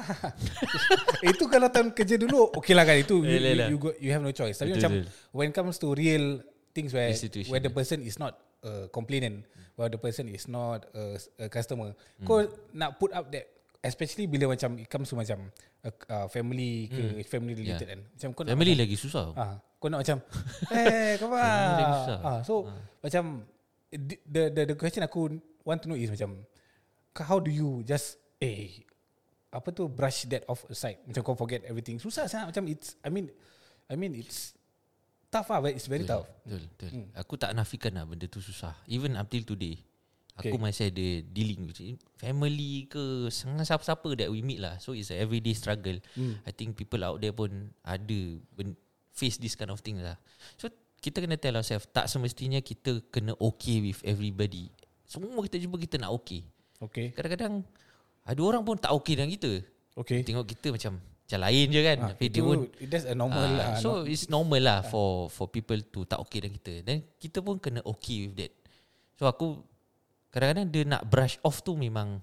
itu 1.35 1.43
kalau 1.51 1.67
tahun 1.67 1.91
kerja 1.91 2.15
dulu 2.15 2.55
okay 2.55 2.71
lah 2.71 2.87
kan 2.87 2.95
itu 2.95 3.27
you, 3.27 3.35
Yelah, 3.35 3.67
you, 3.67 3.75
you, 3.75 3.77
got, 3.77 3.95
you 3.99 4.09
have 4.15 4.23
no 4.23 4.31
choice. 4.31 4.55
Tapi 4.55 4.71
Betul, 4.71 4.79
macam 4.79 4.91
betul. 5.03 5.35
when 5.35 5.47
it 5.51 5.55
comes 5.55 5.75
to 5.75 5.91
real 5.91 6.39
things 6.71 6.95
where 6.95 7.11
where 7.51 7.59
the 7.59 7.71
person 7.71 7.99
is 7.99 8.15
not 8.15 8.39
a 8.63 8.87
complainant, 8.89 9.43
where 9.75 9.91
the 9.91 9.99
person 9.99 10.31
is 10.31 10.47
not 10.47 10.87
a, 10.95 11.19
a 11.43 11.45
customer, 11.51 11.91
kau 12.23 12.47
nak 12.71 12.95
put 13.03 13.11
up 13.11 13.27
that 13.35 13.51
especially 13.83 14.25
bila 14.25 14.55
macam 14.55 14.79
it 14.79 14.87
comes 14.87 15.11
to 15.11 15.19
macam 15.19 15.51
a, 15.85 15.91
uh, 16.09 16.27
family 16.31 16.87
ke 16.89 17.27
family 17.27 17.53
related 17.53 17.85
kan. 17.85 18.01
Macam 18.01 18.29
kau 18.31 18.41
nak 18.47 18.55
Family 18.55 18.73
macam, 18.73 18.83
lagi 18.87 18.95
susah. 18.95 19.25
ah, 19.35 19.55
kau 19.77 19.87
nak 19.91 19.99
macam 20.01 20.17
eh 20.79 21.19
kau 21.19 21.29
susah. 21.29 22.19
ah, 22.23 22.39
so 22.47 22.65
macam 23.03 23.43
the, 23.91 24.15
the 24.23 24.43
the 24.55 24.61
the 24.71 24.75
question 24.79 25.03
aku 25.03 25.35
want 25.67 25.83
to 25.83 25.91
know 25.91 25.99
is 25.99 26.09
macam 26.09 26.47
how 27.27 27.37
do 27.43 27.51
you 27.51 27.85
just 27.85 28.17
eh 28.39 28.71
apa 29.55 29.71
tu 29.71 29.87
brush 29.87 30.27
that 30.27 30.43
off 30.45 30.67
aside 30.67 30.99
macam 31.07 31.21
kau 31.23 31.35
forget 31.37 31.63
everything 31.65 31.95
susah 31.97 32.27
sangat 32.27 32.51
macam 32.51 32.67
it's 32.67 32.99
I 33.01 33.09
mean 33.09 33.31
I 33.87 33.95
mean 33.95 34.13
it's 34.17 34.53
tough 35.31 35.49
ah 35.51 35.59
but 35.63 35.75
it's 35.75 35.87
very 35.87 36.03
tough 36.03 36.27
Betul, 36.43 36.63
betul. 36.75 36.89
Hmm. 36.93 37.07
Aku 37.17 37.33
tak 37.35 37.51
nafikan 37.57 37.95
lah 37.97 38.05
benda 38.05 38.29
tu 38.29 38.39
susah. 38.39 38.77
Even 38.85 39.17
up 39.17 39.27
till 39.27 39.43
today. 39.43 39.81
Okay. 40.35 40.51
Aku 40.51 40.59
masih 40.59 40.91
ada 40.91 41.07
dealing 41.31 41.63
with 41.63 41.79
it. 41.79 41.95
family 42.19 42.91
ke 42.91 43.31
sangat 43.31 43.71
siapa-siapa 43.71 44.19
that 44.19 44.27
we 44.27 44.43
meet 44.43 44.59
lah. 44.59 44.75
So 44.83 44.91
it's 44.91 45.07
a 45.09 45.15
everyday 45.15 45.55
struggle. 45.55 45.95
Hmm. 46.13 46.37
I 46.43 46.51
think 46.51 46.75
people 46.75 46.99
out 47.07 47.23
there 47.23 47.31
pun 47.31 47.71
ada 47.87 48.19
ben- 48.53 48.75
face 49.15 49.39
this 49.39 49.55
kind 49.55 49.71
of 49.71 49.79
thing 49.79 50.03
lah. 50.03 50.19
So 50.59 50.67
kita 50.99 51.23
kena 51.23 51.39
tell 51.39 51.55
ourselves 51.55 51.87
tak 51.89 52.11
semestinya 52.11 52.59
kita 52.59 52.99
kena 53.09 53.31
okay 53.39 53.79
with 53.79 54.03
everybody. 54.03 54.67
Semua 55.07 55.39
kita 55.47 55.55
jumpa 55.55 55.79
kita 55.79 56.03
nak 56.03 56.11
okay. 56.11 56.43
Okay. 56.83 57.15
Kadang-kadang 57.15 57.63
ada 58.25 58.41
orang 58.41 58.65
pun 58.65 58.75
tak 58.75 58.89
okay 58.89 59.13
dengan 59.13 59.29
kita. 59.29 59.61
Okay. 59.95 60.25
Tengok 60.25 60.45
kita 60.49 60.73
macam 60.73 60.97
macam 60.97 61.39
lain 61.45 61.65
je 61.69 61.81
kan. 61.85 61.97
Tapi 62.09 62.25
dia 62.29 62.41
itu, 62.41 62.45
pun 62.45 62.57
that's 62.89 63.05
a 63.05 63.15
normal 63.17 63.45
Ah, 63.45 63.53
lah. 63.53 63.67
So 63.77 64.01
no? 64.01 64.09
it's 64.09 64.25
normal 64.27 64.61
lah 64.65 64.79
for 64.81 65.29
for 65.29 65.45
people 65.45 65.77
to 65.77 65.99
tak 66.09 66.17
okay 66.25 66.41
dengan 66.41 66.57
kita. 66.57 66.73
Dan 66.81 67.05
kita 67.21 67.45
pun 67.45 67.61
kena 67.61 67.85
okay 67.85 68.25
with 68.25 68.35
that. 68.41 68.53
So 69.17 69.29
aku 69.29 69.61
kadang-kadang 70.33 70.67
dia 70.73 70.83
nak 70.89 71.05
brush 71.05 71.37
off 71.45 71.61
tu 71.61 71.77
memang 71.77 72.17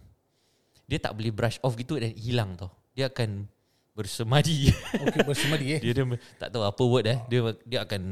dia 0.91 0.99
tak 0.99 1.15
boleh 1.15 1.31
brush 1.31 1.63
off 1.63 1.79
gitu 1.79 2.03
dan 2.03 2.11
hilang 2.19 2.59
tau. 2.59 2.71
Dia 2.99 3.09
akan 3.09 3.47
bersemadi. 3.95 4.75
Okay, 5.03 5.23
bersemadi 5.23 5.67
eh. 5.79 5.81
dia 5.81 5.93
dia 5.95 6.05
tak 6.39 6.51
tahu 6.51 6.67
apa 6.67 6.83
word 6.83 7.07
eh. 7.07 7.19
Dia 7.31 7.41
dia 7.63 7.79
akan 7.87 8.03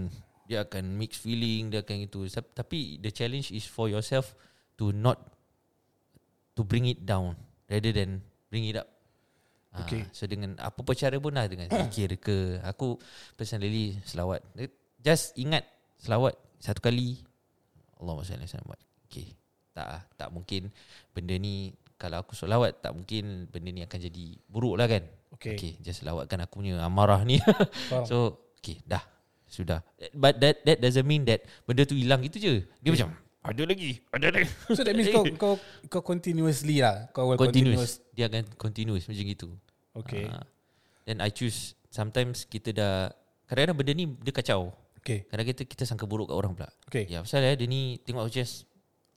dia 0.47 0.67
akan 0.67 0.83
mix 0.95 1.19
feeling, 1.19 1.75
dia 1.75 1.83
akan 1.83 2.07
itu. 2.07 2.27
Tapi 2.31 3.03
the 3.03 3.11
challenge 3.11 3.51
is 3.51 3.67
for 3.67 3.91
yourself 3.91 4.35
to 4.79 4.95
not 4.95 5.19
to 6.55 6.63
bring 6.67 6.87
it 6.87 7.03
down 7.03 7.39
rather 7.71 7.93
than 7.95 8.19
bring 8.51 8.67
it 8.67 8.77
up. 8.77 8.91
Ah, 9.71 9.87
Okay. 9.87 10.03
so 10.11 10.27
dengan 10.27 10.59
apa 10.59 10.83
pun 10.83 10.99
cara 10.99 11.15
pun 11.23 11.31
lah 11.31 11.47
dengan 11.47 11.71
zikir 11.71 12.19
ke 12.19 12.59
aku 12.67 12.99
personally 13.39 13.95
selawat. 14.03 14.43
Just 14.99 15.39
ingat 15.39 15.63
selawat 16.03 16.35
satu 16.59 16.83
kali 16.83 17.23
Allahumma 18.03 18.27
salli 18.27 18.43
alaihi 18.43 18.51
wasallam. 18.51 18.83
Okay. 19.07 19.29
Tak 19.71 19.87
tak 20.19 20.29
mungkin 20.35 20.75
benda 21.15 21.39
ni 21.39 21.71
kalau 21.95 22.19
aku 22.19 22.35
selawat 22.35 22.83
tak 22.83 22.99
mungkin 22.99 23.47
benda 23.47 23.71
ni 23.71 23.87
akan 23.87 23.99
jadi 24.11 24.27
buruk 24.51 24.75
lah 24.75 24.91
kan. 24.91 25.07
Okay. 25.39 25.55
Okay, 25.55 25.73
just 25.79 26.03
lawatkan 26.03 26.43
aku 26.43 26.59
punya 26.65 26.83
amarah 26.83 27.23
ni. 27.23 27.39
So, 28.11 28.51
okay, 28.59 28.83
dah. 28.83 29.01
Sudah. 29.47 29.83
But 30.15 30.43
that 30.43 30.67
that 30.67 30.79
doesn't 30.83 31.07
mean 31.07 31.23
that 31.31 31.47
benda 31.67 31.87
tu 31.87 31.95
hilang 31.95 32.23
gitu 32.27 32.39
je. 32.43 32.55
Dia 32.83 32.91
macam 32.91 33.15
ada 33.41 33.63
lagi, 33.65 34.01
ada 34.13 34.27
lagi. 34.29 34.49
So 34.77 34.85
that 34.85 34.93
means 34.93 35.09
kau 35.09 35.25
kau 35.37 35.55
kau 35.89 36.03
continuously 36.05 36.85
lah. 36.85 37.09
Kau 37.17 37.33
will 37.33 37.41
continuous. 37.41 38.05
Dia 38.13 38.29
akan 38.29 38.45
continuous 38.61 39.09
macam 39.09 39.25
gitu. 39.25 39.49
Okay. 39.97 40.29
Ah. 40.31 40.47
then 41.09 41.19
I 41.19 41.33
choose 41.35 41.75
sometimes 41.91 42.47
kita 42.47 42.71
dah 42.71 43.11
kadang-kadang 43.51 43.77
benda 43.81 43.93
ni 43.97 44.05
dia 44.21 44.31
kacau. 44.31 44.71
Okay. 45.01 45.25
Kadang 45.27 45.47
kita 45.49 45.63
kita 45.65 45.83
sangka 45.89 46.05
buruk 46.05 46.29
kat 46.29 46.37
orang 46.37 46.53
pula. 46.53 46.69
Okay. 46.87 47.09
Ya, 47.09 47.25
pasal 47.25 47.43
eh 47.43 47.57
dia 47.57 47.67
ni 47.67 47.97
tengok 48.05 48.29
just 48.29 48.69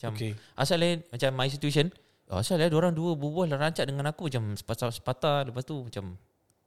macam 0.03 0.19
Okay. 0.19 0.31
Asal 0.59 0.83
eh 0.83 0.99
macam 1.07 1.29
my 1.31 1.47
situation 1.47 1.87
oh, 2.27 2.43
Asal 2.43 2.59
eh 2.59 2.67
orang 2.67 2.91
dua 2.91 3.15
berbual 3.15 3.47
rancak 3.55 3.87
dengan 3.87 4.11
aku 4.11 4.27
Macam 4.27 4.51
sepatah-sepatah 4.51 5.47
Lepas 5.47 5.63
tu 5.63 5.79
macam 5.79 6.19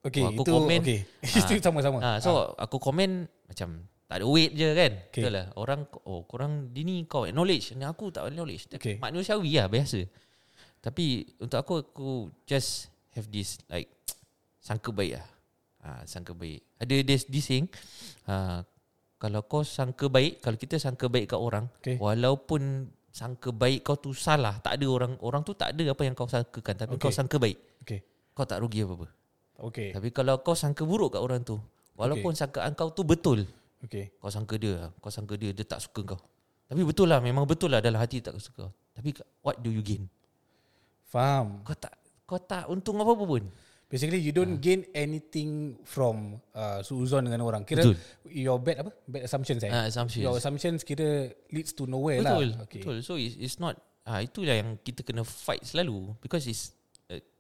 Okay, 0.07 0.23
Oh, 0.23 0.31
aku 0.33 0.43
itu 0.47 0.53
komen. 0.57 0.81
okay. 0.81 1.01
Ah. 1.37 1.53
itu 1.53 1.61
sama-sama. 1.61 1.99
ha, 2.01 2.11
So 2.23 2.57
aku 2.57 2.81
komen 2.81 3.29
Macam 3.45 3.85
tak 4.07 4.23
ada 4.23 4.27
weight 4.31 4.55
je 4.55 4.69
kan 4.71 4.93
Okay. 5.11 5.23
Betul 5.27 5.33
lah 5.35 5.47
Orang 5.59 5.81
Oh 6.07 6.23
korang 6.31 6.71
Dia 6.71 6.87
ni 6.87 7.03
kau 7.11 7.27
acknowledge 7.27 7.75
Dan 7.75 7.91
aku 7.91 8.15
tak 8.15 8.31
acknowledge 8.31 8.71
Okay. 8.71 9.03
Manusiawi 9.03 9.59
lah 9.59 9.67
biasa 9.67 9.99
Tapi 10.79 11.27
Untuk 11.43 11.59
aku 11.59 11.75
Aku 11.83 12.11
just 12.47 12.87
Have 13.19 13.27
this 13.35 13.59
like 13.67 13.91
Sangka 14.67 14.95
baik 14.95 15.19
lah 15.19 15.27
ha, 15.83 15.89
Sangka 16.07 16.39
baik 16.39 16.63
Ada 16.79 17.03
this, 17.03 17.27
this 17.27 17.51
saying 17.51 17.67
ha, 18.31 18.63
Kalau 19.19 19.43
kau 19.43 19.67
sangka 19.67 20.07
baik 20.07 20.39
Kalau 20.39 20.55
kita 20.55 20.79
sangka 20.79 21.11
baik 21.11 21.35
kat 21.35 21.41
orang 21.43 21.67
Okay. 21.83 21.99
Walaupun 21.99 22.87
Sangka 23.11 23.51
baik 23.51 23.83
kau 23.83 23.99
tu 23.99 24.15
salah 24.15 24.63
Tak 24.63 24.79
ada 24.79 24.87
orang 24.87 25.19
Orang 25.19 25.43
tu 25.43 25.51
tak 25.59 25.75
ada 25.75 25.83
apa 25.83 26.03
yang 26.07 26.15
kau 26.15 26.31
sangkakan 26.31 26.75
Tapi 26.79 26.95
Okay. 26.95 27.03
kau 27.03 27.11
sangka 27.11 27.43
baik 27.43 27.59
Okay. 27.83 28.07
Kau 28.31 28.47
tak 28.47 28.63
rugi 28.63 28.87
apa-apa 28.87 29.11
Okay. 29.57 29.91
Tapi 29.91 30.15
kalau 30.15 30.39
kau 30.47 30.55
sangka 30.55 30.87
buruk 30.87 31.19
kat 31.19 31.23
orang 31.27 31.43
tu 31.43 31.59
Walaupun 31.99 32.37
okay. 32.37 32.45
sangkaan 32.47 32.77
kau 32.77 32.93
tu 32.95 33.03
betul 33.03 33.49
Okay. 33.85 34.14
Kau 34.16 34.33
sangka 34.33 34.56
dia 34.56 34.88
Kau 35.04 35.12
sangka 35.12 35.37
dia 35.37 35.52
Dia 35.52 35.68
tak 35.68 35.85
suka 35.85 36.16
kau 36.16 36.21
Tapi 36.64 36.80
betul 36.80 37.12
lah 37.12 37.21
Memang 37.21 37.45
betul 37.45 37.68
lah 37.68 37.85
Dalam 37.85 38.00
hati 38.00 38.25
tak 38.25 38.33
suka 38.40 38.66
kau 38.66 38.73
Tapi 38.97 39.12
what 39.45 39.61
do 39.61 39.68
you 39.68 39.85
gain 39.85 40.09
Faham. 41.06 41.61
Kau 41.61 41.76
tak 41.76 41.92
Kau 42.25 42.40
tak 42.40 42.66
untung 42.73 42.97
apa-apa 42.99 43.25
pun 43.28 43.45
Basically 43.87 44.18
you 44.18 44.35
don't 44.35 44.59
gain 44.59 44.83
anything 44.90 45.78
from 45.87 46.42
uh, 46.59 46.83
suuzon 46.83 47.23
dengan 47.23 47.47
orang. 47.47 47.62
Kira 47.62 47.87
Betul. 47.87 47.95
your 48.26 48.59
bad 48.59 48.83
apa? 48.83 48.90
Bad 49.06 49.30
assumptions 49.30 49.62
eh. 49.62 49.71
Ah, 49.71 49.87
assumptions. 49.87 50.26
Your 50.26 50.35
assumptions 50.35 50.83
kira 50.83 51.30
leads 51.54 51.71
to 51.71 51.87
nowhere 51.87 52.18
Betul 52.18 52.50
lah. 52.50 52.66
Okay. 52.66 52.83
Betul 52.83 53.06
So 53.06 53.14
it's, 53.14 53.38
it's 53.38 53.62
not 53.62 53.78
ah 54.02 54.18
Itulah 54.18 54.59
yang 54.59 54.75
kita 54.83 55.06
kena 55.06 55.23
fight 55.23 55.62
selalu 55.62 56.18
Because 56.18 56.50
it's 56.50 56.75
uh, 56.75 56.86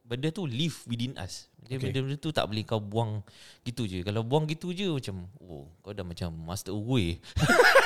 Benda 0.06 0.30
tu 0.30 0.46
live 0.46 0.86
within 0.86 1.18
us. 1.18 1.50
Dia 1.66 1.82
Okay. 1.82 1.90
Benda-benda 1.90 2.16
tu 2.22 2.30
tak 2.30 2.46
boleh 2.46 2.62
kau 2.62 2.78
buang 2.78 3.26
Gitu 3.66 3.90
je. 3.90 3.98
Kalau 4.06 4.22
buang 4.22 4.46
gitu 4.46 4.70
je 4.70 4.86
Macam 4.86 5.26
Oh 5.42 5.66
kau 5.82 5.90
dah 5.90 6.06
macam 6.06 6.30
Master 6.30 6.70
Uwe 6.70 7.18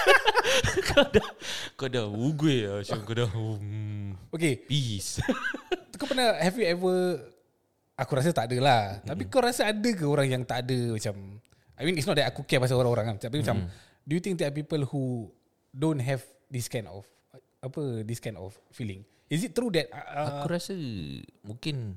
Kau 0.92 1.04
dah 1.08 1.28
Kau 1.80 1.88
dah 1.88 2.04
Uwe 2.04 2.68
lah 2.68 2.84
Macam 2.84 2.98
kau 3.08 3.16
dah 3.16 3.28
hmm, 3.32 4.28
Okay. 4.36 4.60
Peace. 4.68 5.24
Kau 6.00 6.04
pernah 6.04 6.36
have 6.36 6.56
you 6.60 6.68
ever 6.68 7.24
Aku 8.00 8.16
rasa 8.16 8.32
tak 8.32 8.48
ada 8.48 8.56
lah. 8.60 8.82
Mm. 9.00 9.08
Tapi 9.12 9.22
kau 9.28 9.44
rasa 9.44 9.68
ada 9.68 9.90
ke 9.92 10.04
orang 10.08 10.28
yang 10.28 10.42
tak 10.44 10.64
ada 10.68 10.96
Macam 10.96 11.40
I 11.76 11.82
mean 11.88 11.96
it's 11.96 12.08
not 12.08 12.16
that 12.20 12.28
aku 12.28 12.44
care 12.44 12.60
pasal 12.60 12.76
orang-orang 12.80 13.16
kan. 13.16 13.28
Tapi 13.28 13.40
macam 13.40 13.64
Do 14.04 14.12
you 14.12 14.20
think 14.20 14.36
there 14.36 14.48
are 14.48 14.56
people 14.56 14.84
who 14.88 15.32
Don't 15.72 16.00
have 16.04 16.20
this 16.52 16.68
kind 16.68 16.84
of 16.84 17.08
Apa 17.64 18.04
This 18.04 18.20
kind 18.20 18.36
of 18.36 18.52
feeling? 18.72 19.08
Is 19.32 19.44
it 19.44 19.56
true 19.56 19.72
that 19.72 19.88
uh, 19.92 20.44
Aku 20.44 20.52
rasa 20.52 20.76
Mungkin 21.44 21.96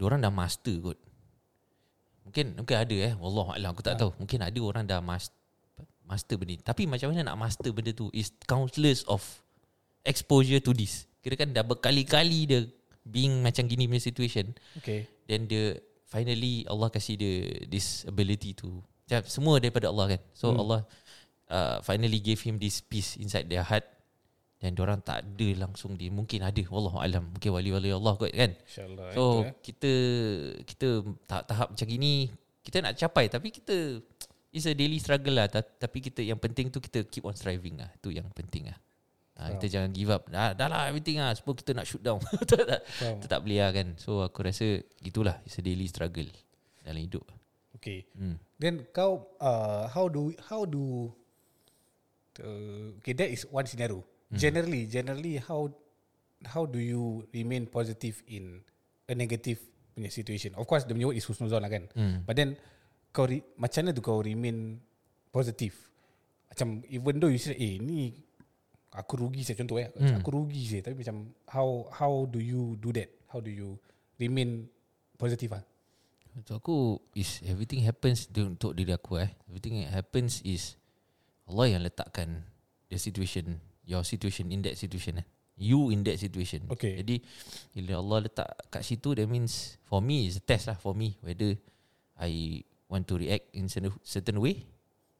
Diorang 0.00 0.24
dah 0.24 0.32
master 0.32 0.80
kot. 0.80 0.98
Mungkin 2.24 2.56
Mungkin 2.56 2.76
ada 2.80 2.96
eh. 2.96 3.12
Wallah 3.20 3.60
alam 3.60 3.76
aku 3.76 3.84
tak 3.84 4.00
tahu. 4.00 4.16
Mungkin 4.16 4.40
ada 4.40 4.60
orang 4.64 4.88
dah 4.88 5.04
master 5.04 5.36
Master 6.10 6.40
benda 6.40 6.58
ni. 6.58 6.64
Tapi 6.64 6.90
macam 6.90 7.14
mana 7.14 7.30
nak 7.30 7.38
master 7.38 7.70
benda 7.70 7.94
tu 7.94 8.10
Is 8.10 8.34
countless 8.48 9.06
of 9.06 9.22
Exposure 10.02 10.58
to 10.64 10.72
this. 10.74 11.06
Kira 11.20 11.36
kan 11.36 11.52
dah 11.52 11.62
berkali-kali 11.62 12.48
dia 12.48 12.64
Being 13.04 13.44
macam 13.44 13.68
gini 13.68 13.86
punya 13.86 14.02
situation. 14.02 14.50
Okay. 14.80 15.06
Then 15.28 15.46
dia 15.46 15.78
Finally 16.10 16.66
Allah 16.66 16.88
kasih 16.90 17.14
dia 17.14 17.34
This 17.68 18.08
ability 18.08 18.56
to 18.58 18.82
macam 19.06 19.22
Semua 19.28 19.62
daripada 19.62 19.86
Allah 19.86 20.16
kan. 20.16 20.20
So 20.34 20.50
hmm. 20.50 20.58
Allah 20.64 20.80
uh, 21.46 21.76
Finally 21.84 22.18
gave 22.18 22.42
him 22.42 22.58
this 22.58 22.82
peace 22.82 23.14
Inside 23.20 23.46
their 23.46 23.62
heart 23.62 23.86
Dan 24.60 24.76
orang 24.76 25.00
tak 25.00 25.24
ada 25.24 25.48
langsung 25.56 25.96
dia 25.96 26.12
Mungkin 26.12 26.44
ada 26.44 26.60
Wallahu 26.68 27.00
alam. 27.00 27.32
Mungkin 27.32 27.48
wali-wali 27.48 27.96
Allah 27.96 28.12
kot 28.12 28.28
kan. 28.28 28.52
InsyaAllah 28.52 29.08
So 29.16 29.48
eh. 29.48 29.56
kita 29.64 29.92
Kita 30.68 30.88
tahap-tahap 31.24 31.72
macam 31.72 31.86
gini 31.88 32.28
Kita 32.60 32.84
nak 32.84 32.92
capai. 33.00 33.32
Tapi 33.32 33.48
kita 33.48 34.04
It's 34.52 34.68
a 34.68 34.76
daily 34.76 35.00
struggle 35.00 35.40
lah. 35.40 35.48
Ta- 35.48 35.64
Tapi 35.64 36.04
kita 36.04 36.20
Yang 36.20 36.44
penting 36.44 36.66
tu 36.68 36.76
Kita 36.76 37.08
keep 37.08 37.24
on 37.24 37.32
striving 37.32 37.80
lah. 37.80 37.88
Tu 38.04 38.12
yang 38.12 38.28
penting 38.36 38.68
lah. 38.68 38.76
Ha, 39.40 39.56
Kita 39.56 39.80
jangan 39.80 39.96
give 39.96 40.12
up. 40.12 40.28
Dah, 40.28 40.52
dah 40.52 40.68
lah 40.68 40.92
everything 40.92 41.16
lah. 41.24 41.32
Sebab 41.32 41.56
kita 41.56 41.72
nak 41.72 41.88
shoot 41.88 42.04
down. 42.04 42.20
Tak, 42.50 42.60
tak. 42.68 42.80
Kita 43.16 43.26
tak 43.32 43.40
boleh 43.40 43.64
lah 43.64 43.72
kan. 43.72 43.96
So 43.96 44.20
aku 44.20 44.44
rasa 44.44 44.76
Itulah 45.00 45.40
It's 45.48 45.56
a 45.56 45.64
daily 45.64 45.88
struggle 45.88 46.28
Dalam 46.84 47.00
hidup. 47.00 47.24
Okay. 47.80 48.04
Hmm. 48.12 48.36
Then 48.60 48.84
kau 48.92 49.24
uh, 49.40 49.88
How 49.88 50.12
do 50.12 50.36
How 50.52 50.68
do 50.68 51.16
uh, 52.44 53.00
Okay 53.00 53.16
that 53.16 53.32
is 53.32 53.48
one 53.48 53.64
scenario 53.64 54.04
Generally 54.32 54.86
Generally 54.86 55.42
how 55.42 55.66
How 56.46 56.64
do 56.64 56.78
you 56.78 57.26
Remain 57.30 57.66
positive 57.66 58.22
in 58.26 58.62
A 59.04 59.14
negative 59.14 59.58
Punya 59.90 60.08
situation 60.08 60.54
Of 60.54 60.64
course 60.64 60.86
the 60.86 60.94
punya 60.94 61.06
word 61.06 61.18
is 61.18 61.26
husnuzon 61.26 61.58
lah 61.58 61.68
kan 61.68 61.90
Hmm. 61.92 62.22
But 62.22 62.34
then 62.34 62.54
kau 63.10 63.26
re, 63.26 63.42
Macam 63.54 63.80
mana 63.82 63.90
tu 63.90 64.00
kau 64.00 64.18
remain 64.18 64.78
Positive 65.28 65.74
Macam 66.46 66.80
Even 66.86 67.18
though 67.18 67.28
you 67.28 67.38
say 67.38 67.54
Eh 67.54 67.76
ni 67.76 68.14
Aku 68.90 69.18
rugi 69.18 69.42
saya 69.42 69.54
contoh 69.56 69.76
eh 69.76 69.90
Hmm. 69.92 70.16
Aku 70.16 70.30
rugi 70.32 70.62
saya 70.64 70.82
Tapi 70.82 70.94
macam 70.96 71.16
How 71.44 71.68
How 71.90 72.12
do 72.24 72.38
you 72.38 72.74
do 72.76 72.90
that 72.90 73.10
How 73.26 73.38
do 73.38 73.50
you 73.50 73.74
Remain 74.16 74.70
Positive 75.14 75.52
ah? 75.52 75.64
Untuk 76.30 76.54
aku 76.56 76.76
is 77.12 77.42
everything 77.42 77.82
happens 77.82 78.30
tu- 78.30 78.46
untuk 78.46 78.70
diri 78.72 78.94
aku 78.94 79.18
eh. 79.18 79.34
Everything 79.50 79.82
that 79.82 79.90
happens 79.92 80.38
is 80.40 80.78
Allah 81.42 81.74
yang 81.74 81.82
letakkan 81.82 82.46
the 82.86 82.94
situation, 82.96 83.58
your 83.90 84.06
situation 84.06 84.54
in 84.54 84.62
that 84.62 84.78
situation 84.78 85.18
eh. 85.18 85.26
You 85.60 85.92
in 85.92 86.06
that 86.08 86.16
situation. 86.16 86.64
Okay. 86.72 87.02
Jadi 87.04 87.20
bila 87.76 88.00
Allah 88.00 88.30
letak 88.30 88.48
kat 88.72 88.80
situ 88.80 89.12
that 89.12 89.28
means 89.28 89.76
for 89.84 90.00
me 90.00 90.30
is 90.30 90.40
a 90.40 90.44
test 90.46 90.70
lah 90.70 90.78
for 90.78 90.94
me 90.96 91.18
whether 91.20 91.52
I 92.16 92.62
want 92.88 93.10
to 93.10 93.20
react 93.20 93.52
in 93.52 93.68
certain, 93.68 93.92
certain 94.00 94.40
way 94.40 94.64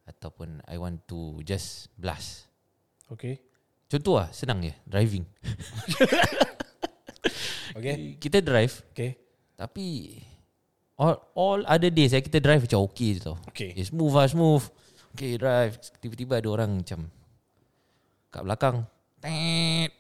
ataupun 0.09 0.65
I 0.65 0.81
want 0.81 1.05
to 1.13 1.45
just 1.45 1.93
blast. 1.99 2.49
Okay 3.11 3.43
Contoh 3.91 4.23
lah 4.23 4.31
senang 4.31 4.63
je 4.63 4.73
driving. 4.87 5.27
Okay 7.71 8.19
Kita 8.19 8.43
drive 8.43 8.83
Okay 8.97 9.31
tapi 9.61 10.17
all, 10.97 11.21
all 11.37 11.61
other 11.69 11.93
days 11.93 12.17
eh, 12.17 12.25
kita 12.25 12.41
drive 12.41 12.65
macam 12.65 12.81
okay 12.89 13.21
je 13.21 13.21
tau. 13.29 13.37
Okay 13.53 13.77
Okay, 13.77 13.85
smooth 13.85 14.17
lah, 14.17 14.25
smooth. 14.25 14.65
Okay, 15.13 15.37
drive. 15.37 15.77
Tiba-tiba 16.01 16.41
ada 16.41 16.49
orang 16.49 16.81
macam 16.81 17.13
kat 18.31 18.43
belakang. 18.47 18.87
Tet. 19.21 19.93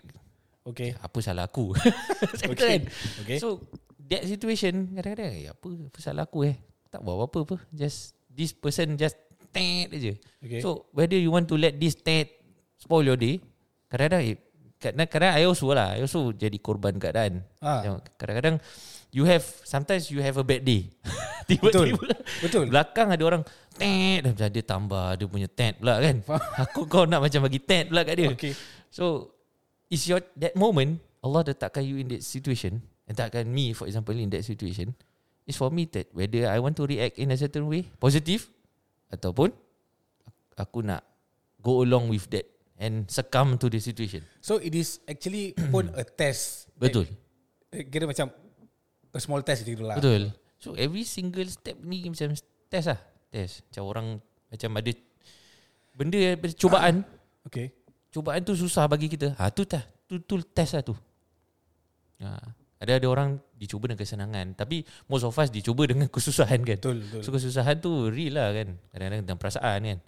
Okay 0.60 0.96
Apa 1.02 1.18
salah 1.20 1.50
aku? 1.50 1.74
Okay. 2.50 2.54
kan? 2.56 2.80
Okay. 3.26 3.38
So, 3.42 3.60
that 4.06 4.24
situation, 4.24 4.94
kadang-kadang, 4.96 5.32
eh, 5.34 5.50
apa, 5.50 5.68
apa 5.68 5.98
salah 5.98 6.24
aku 6.24 6.46
eh? 6.46 6.56
Tak 6.90 7.02
buat 7.04 7.20
apa-apa 7.20 7.38
apa. 7.46 7.56
Just, 7.74 8.14
this 8.30 8.54
person 8.54 8.94
just 8.96 9.18
tet 9.50 9.90
aja. 9.90 10.12
Okay. 10.40 10.62
So 10.62 10.86
whether 10.94 11.18
you 11.18 11.30
want 11.34 11.50
to 11.50 11.58
let 11.58 11.76
this 11.76 11.98
tet 11.98 12.40
spoil 12.78 13.04
your 13.04 13.18
day, 13.18 13.42
kadang-kadang 13.90 14.22
eh, 14.24 14.38
kadang-kadang 14.80 15.32
I 15.36 15.44
also 15.44 15.74
lah, 15.74 15.98
I 15.98 16.00
also 16.06 16.30
jadi 16.32 16.56
korban 16.62 16.96
keadaan. 16.96 17.42
Ah. 17.60 18.00
Kadang-kadang 18.16 18.62
you 19.10 19.26
have 19.26 19.44
sometimes 19.66 20.08
you 20.08 20.22
have 20.22 20.38
a 20.38 20.46
bad 20.46 20.62
day. 20.62 20.88
Tiba-tiba 21.50 22.06
Betul. 22.44 22.64
belakang 22.70 23.08
ada 23.10 23.22
orang 23.26 23.42
tet 23.74 24.22
dah 24.22 24.48
dia 24.50 24.62
tambah 24.62 25.16
dia 25.18 25.26
punya 25.26 25.48
tet 25.50 25.80
pula 25.80 25.98
kan. 25.98 26.22
Aku 26.68 26.86
kau 26.86 27.04
nak 27.08 27.24
macam 27.24 27.46
bagi 27.46 27.60
tet 27.62 27.90
pula 27.90 28.06
kat 28.06 28.14
dia. 28.18 28.28
Okay. 28.34 28.52
So 28.92 29.34
is 29.90 30.06
your 30.06 30.22
that 30.38 30.54
moment 30.54 31.02
Allah 31.20 31.52
letakkan 31.52 31.84
you 31.84 32.00
in 32.00 32.08
that 32.14 32.22
situation 32.22 32.80
and 33.10 33.14
takkan 33.14 33.50
me 33.50 33.74
for 33.74 33.90
example 33.90 34.14
in 34.14 34.30
that 34.32 34.46
situation 34.46 34.94
is 35.44 35.58
for 35.58 35.68
me 35.74 35.84
that 35.90 36.06
whether 36.14 36.46
I 36.46 36.62
want 36.62 36.78
to 36.78 36.86
react 36.86 37.18
in 37.18 37.34
a 37.34 37.38
certain 37.38 37.66
way 37.66 37.90
positive 37.98 38.46
ataupun 39.10 39.50
aku 40.54 40.86
nak 40.86 41.02
go 41.58 41.82
along 41.82 42.08
with 42.08 42.30
that 42.30 42.46
and 42.80 43.04
succumb 43.12 43.60
to 43.60 43.68
the 43.68 43.76
situation. 43.76 44.24
So 44.40 44.56
it 44.56 44.72
is 44.72 45.04
actually 45.04 45.52
pun 45.68 45.92
a 45.92 46.04
test. 46.04 46.64
Betul. 46.80 47.04
Eh, 47.68 47.84
Kira 47.86 48.08
macam 48.08 48.32
a 49.12 49.20
small 49.20 49.44
test 49.44 49.68
gitu 49.68 49.84
lah. 49.84 50.00
Betul. 50.00 50.32
So 50.60 50.76
every 50.76 51.08
single 51.08 51.48
step 51.48 51.80
ni 51.80 52.04
macam 52.04 52.36
test 52.68 52.86
lah. 52.92 53.00
Test. 53.32 53.64
Macam 53.72 53.82
orang 53.88 54.06
macam 54.52 54.70
ada 54.76 54.92
benda 55.96 56.18
ada 56.20 56.48
cubaan. 56.54 56.96
Okay. 57.40 57.72
Cubaan 58.12 58.44
tu 58.44 58.52
susah 58.52 58.84
bagi 58.84 59.08
kita. 59.08 59.32
Ha 59.40 59.48
tu 59.48 59.64
tah. 59.64 59.80
Tu 60.04 60.20
tu 60.20 60.36
test 60.44 60.76
lah 60.76 60.84
tu. 60.84 60.92
Ha. 62.20 62.36
Ada 62.76 63.00
ada 63.00 63.06
orang 63.08 63.40
dicuba 63.56 63.88
dengan 63.88 64.04
kesenangan 64.04 64.46
tapi 64.52 64.84
most 65.08 65.24
of 65.24 65.32
us 65.40 65.48
dicuba 65.48 65.88
dengan 65.88 66.04
kesusahan 66.14 66.60
kan. 66.60 66.76
Betul, 66.76 67.00
betul. 67.00 67.20
So 67.24 67.32
kesusahan 67.32 67.80
tu 67.80 68.12
real 68.12 68.36
lah 68.36 68.52
kan. 68.52 68.76
Kadang-kadang 68.92 69.24
dalam 69.24 69.40
perasaan 69.40 69.80
kan. 69.88 69.98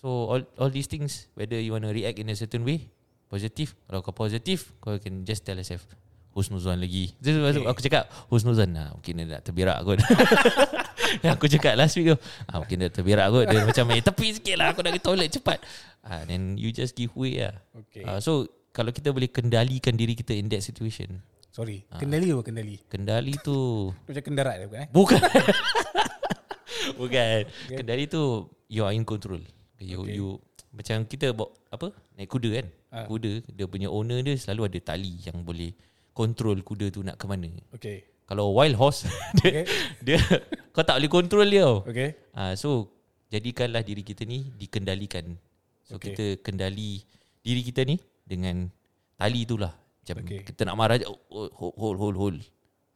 So 0.00 0.32
all 0.32 0.42
all 0.56 0.72
these 0.72 0.88
things 0.88 1.28
whether 1.36 1.60
you 1.60 1.76
want 1.76 1.84
to 1.84 1.92
react 1.92 2.16
in 2.16 2.32
a 2.32 2.36
certain 2.38 2.64
way 2.64 2.88
positif 3.28 3.76
kalau 3.84 4.00
kau 4.00 4.16
positif 4.16 4.72
kau 4.80 4.96
can 4.96 5.22
just 5.28 5.44
tell 5.44 5.54
yourself 5.54 5.84
husnuzan 6.38 6.78
lagi. 6.78 7.10
Jadi 7.18 7.36
okay. 7.42 7.66
aku 7.66 7.80
cakap 7.82 8.06
husnuzan 8.30 8.70
nah 8.70 8.94
mungkin 8.94 9.18
dia 9.18 9.26
nak 9.38 9.42
terberak 9.42 9.82
kot. 9.82 9.98
Yang 11.24 11.32
aku 11.40 11.46
cakap 11.48 11.74
last 11.74 11.96
week 11.96 12.12
tu 12.12 12.16
ah, 12.52 12.60
Mungkin 12.60 12.76
dia 12.84 12.90
terberak 12.92 13.26
kot 13.32 13.44
Dia 13.48 13.64
macam 13.64 13.84
eh, 13.96 14.04
Tepi 14.04 14.26
sikit 14.36 14.56
lah 14.60 14.76
Aku 14.76 14.84
nak 14.84 14.92
pergi 14.92 15.04
toilet 15.04 15.28
cepat 15.32 15.58
ah, 16.04 16.20
Then 16.28 16.60
you 16.60 16.68
just 16.68 16.92
give 16.92 17.16
way 17.16 17.48
lah 17.48 17.56
Okay. 17.84 18.04
ah, 18.04 18.20
So 18.20 18.44
Kalau 18.76 18.92
kita 18.92 19.08
boleh 19.10 19.30
kendalikan 19.32 19.96
diri 19.96 20.12
kita 20.12 20.36
In 20.36 20.52
that 20.52 20.60
situation 20.60 21.24
Sorry. 21.48 21.82
Ah. 21.90 21.96
Kendali 21.98 22.28
apa 22.30 22.44
kendali? 22.44 22.76
Kendali 22.86 23.34
tu 23.40 23.88
Macam 24.08 24.22
kendarat 24.22 24.54
dia 24.60 24.66
bukan 24.68 24.78
eh? 24.84 24.88
Bukan 24.92 25.20
Bukan 27.00 27.40
Kendali 27.72 28.04
tu 28.06 28.22
You 28.68 28.84
are 28.84 28.92
in 28.92 29.08
control 29.08 29.40
You 29.80 30.04
Okay. 30.04 30.18
you 30.18 30.36
Macam 30.76 31.08
kita 31.08 31.32
bawa 31.32 31.50
Apa 31.72 31.94
Naik 32.18 32.28
kuda 32.28 32.50
kan 32.62 32.66
Ah. 32.88 33.04
Kuda 33.04 33.44
Dia 33.52 33.68
punya 33.68 33.92
owner 33.92 34.24
dia 34.24 34.32
Selalu 34.36 34.72
ada 34.72 34.78
tali 34.92 35.20
Yang 35.20 35.44
boleh 35.44 35.72
Control 36.18 36.58
kuda 36.66 36.90
tu 36.90 37.06
nak 37.06 37.14
ke 37.14 37.30
mana 37.30 37.46
Okay. 37.78 38.02
Kalau 38.26 38.50
wild 38.52 38.74
horse 38.74 39.06
dia, 39.38 39.62
Okay. 39.62 39.64
dia 40.02 40.18
Kau 40.74 40.82
tak 40.82 40.98
boleh 40.98 41.10
control 41.10 41.46
dia 41.46 41.62
tau 41.62 41.86
Okay. 41.86 42.18
Ah, 42.34 42.58
so 42.58 42.90
jadikanlah 43.30 43.86
diri 43.86 44.02
kita 44.02 44.26
ni 44.26 44.50
dikendalikan. 44.58 45.38
So 45.86 45.96
Okay. 45.96 46.10
kita 46.12 46.24
kendali 46.42 47.06
diri 47.40 47.62
kita 47.62 47.86
ni 47.86 47.96
dengan 48.26 48.66
tali 49.14 49.46
itulah. 49.46 49.70
Macam 50.02 50.16
Okay. 50.26 50.42
kita 50.42 50.66
nak 50.66 50.76
marah 50.76 50.98
oh, 51.06 51.16
oh, 51.30 51.48
hold 51.54 51.74
hold 51.78 51.96
hold 51.96 52.16
hold. 52.18 52.36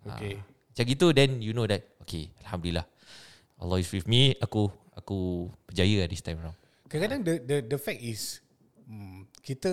Okay. 0.03 0.35
Ah, 0.37 0.43
macam 0.43 0.85
gitu 0.91 1.07
then 1.15 1.39
you 1.39 1.55
know 1.55 1.65
that 1.65 1.87
okay 2.03 2.27
alhamdulillah. 2.43 2.85
Allah 3.63 3.79
is 3.79 3.89
with 3.95 4.11
me. 4.11 4.35
Aku 4.43 4.67
aku 4.99 5.47
berjaya 5.71 6.03
lah 6.05 6.09
this 6.11 6.21
time 6.21 6.43
around. 6.43 6.59
Kadang-kadang 6.91 7.21
the 7.25 7.35
the 7.41 7.57
the 7.65 7.79
fact 7.81 8.03
is 8.03 8.43
hmm, 8.85 9.25
kita 9.41 9.71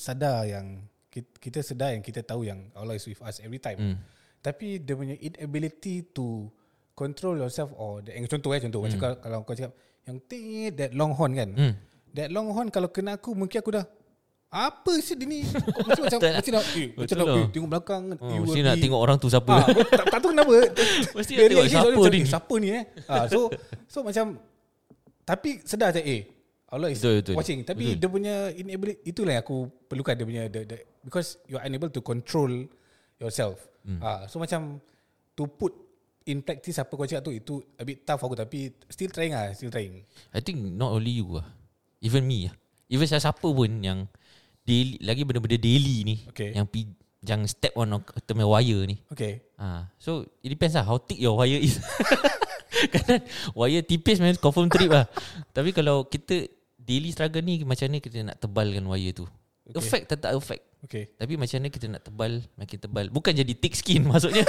sadar 0.00 0.48
yang 0.48 0.80
kita, 1.14 1.30
kita 1.38 1.58
sedar 1.62 1.94
yang 1.94 2.02
kita 2.02 2.26
tahu 2.26 2.42
yang 2.42 2.66
Allah 2.74 2.98
is 2.98 3.06
with 3.06 3.22
us 3.22 3.38
every 3.38 3.62
time. 3.62 3.78
Hmm. 3.78 3.96
Tapi 4.42 4.82
dia 4.82 4.98
punya 4.98 5.14
inability 5.14 6.10
to 6.10 6.50
control 6.98 7.38
yourself 7.38 7.70
or 7.78 8.02
the, 8.02 8.18
yang 8.18 8.26
contoh 8.26 8.50
eh 8.50 8.58
contoh 8.58 8.82
macam 8.82 8.98
kalau, 8.98 9.16
kalau 9.22 9.38
kau 9.46 9.54
cakap 9.54 9.72
yang 10.04 10.18
tit 10.26 10.74
that 10.74 10.90
long 10.90 11.14
horn 11.14 11.38
kan. 11.38 11.50
Hmm. 11.54 11.72
That 12.10 12.34
long 12.34 12.50
horn 12.50 12.66
kalau 12.74 12.90
kena 12.90 13.14
aku 13.14 13.30
mungkin 13.30 13.62
aku 13.62 13.78
dah 13.78 13.86
apa 14.54 14.92
sih 15.02 15.18
dia 15.18 15.26
ni? 15.26 15.42
Mesti 15.86 15.98
macam 15.98 16.18
Betul 16.22 16.30
mesti 16.38 16.50
nak 16.54 16.64
eh, 16.78 16.88
macam 16.94 17.02
Betul 17.02 17.16
nak 17.18 17.26
eh, 17.26 17.46
tengok 17.50 17.68
belakang 17.74 18.02
Oh, 18.22 18.38
mesti 18.46 18.60
nak 18.62 18.76
tengok 18.78 19.00
orang 19.02 19.16
tu 19.18 19.26
siapa. 19.26 19.50
Ah, 19.50 19.66
tak, 19.66 20.06
tak 20.14 20.18
tahu 20.22 20.30
kenapa. 20.30 20.54
Mesti 21.18 21.32
nak 21.34 21.46
tengok 21.50 21.66
siapa 21.66 21.90
macam, 21.90 22.12
ni. 22.14 22.18
eh, 22.22 22.26
Siapa 22.30 22.54
ni 22.62 22.68
eh? 22.70 22.84
Ah, 23.10 23.24
so 23.26 23.50
so 23.90 24.06
macam 24.06 24.38
tapi 25.26 25.58
sedar 25.66 25.90
je 25.90 26.02
eh 26.04 26.22
Allah 26.70 26.90
is 26.90 26.98
Betul, 27.02 27.14
betul. 27.22 27.34
watching 27.34 27.60
tapi 27.66 27.84
Betul. 27.94 27.98
dia 27.98 28.08
punya 28.10 28.34
inability 28.54 28.98
itulah 29.06 29.32
yang 29.34 29.42
aku 29.42 29.58
perlukan 29.90 30.14
dia 30.14 30.26
punya 30.26 30.42
the, 30.46 30.60
the, 30.68 30.76
because 31.04 31.36
you 31.46 31.60
are 31.60 31.64
unable 31.68 31.92
to 31.92 32.00
control 32.00 32.50
yourself. 33.20 33.60
Hmm. 33.84 34.00
Ah, 34.00 34.24
so 34.26 34.40
macam 34.40 34.80
to 35.36 35.44
put 35.44 35.76
in 36.24 36.40
practice 36.40 36.80
apa 36.80 36.88
kau 36.96 37.04
cakap 37.04 37.20
tu 37.20 37.32
itu 37.36 37.54
a 37.76 37.84
bit 37.84 38.08
tough 38.08 38.24
aku 38.24 38.32
tapi 38.32 38.72
still 38.88 39.12
trying 39.12 39.36
ah, 39.36 39.52
still 39.52 39.68
trying. 39.68 40.02
I 40.32 40.40
think 40.40 40.64
not 40.72 40.90
only 40.96 41.20
you 41.20 41.28
lah. 41.38 41.46
Even 42.00 42.24
me 42.24 42.48
lah. 42.48 42.54
Even 42.88 43.08
siapa 43.08 43.44
pun 43.44 43.70
yang 43.84 44.08
daily, 44.64 44.96
lagi 45.04 45.24
benda-benda 45.24 45.60
daily 45.60 46.04
ni. 46.04 46.16
Okay. 46.32 46.56
Yang 46.56 46.66
pi, 46.72 46.80
yang 47.24 47.44
step 47.48 47.72
on 47.76 48.00
term 48.24 48.40
wire 48.44 48.80
ni. 48.88 48.96
Okay. 49.12 49.44
Ah, 49.60 49.88
so 50.00 50.24
it 50.40 50.48
depends 50.52 50.76
lah 50.76 50.84
how 50.84 50.96
thick 50.96 51.20
your 51.20 51.36
wire 51.36 51.60
is. 51.60 51.80
Kadang 52.92 53.24
wire 53.56 53.80
tipis 53.84 54.20
memang 54.20 54.40
confirm 54.40 54.68
trip 54.68 54.92
lah. 54.92 55.08
Tapi 55.52 55.72
kalau 55.72 56.04
kita 56.08 56.48
daily 56.76 57.12
struggle 57.12 57.40
ni 57.40 57.64
macam 57.64 57.88
ni 57.88 58.00
kita 58.00 58.20
nak 58.24 58.36
tebalkan 58.40 58.84
wire 58.84 59.12
tu. 59.16 59.24
Okay. 59.64 59.80
Effect 59.80 60.04
tetap 60.12 60.36
effect. 60.36 60.64
Okay. 60.84 61.08
Tapi 61.16 61.40
macam 61.40 61.56
mana 61.64 61.68
kita 61.72 61.86
nak 61.88 62.02
tebal 62.04 62.44
Makin 62.60 62.76
tebal 62.76 63.06
Bukan 63.08 63.32
jadi 63.32 63.52
thick 63.56 63.72
skin 63.72 64.04
maksudnya 64.10 64.44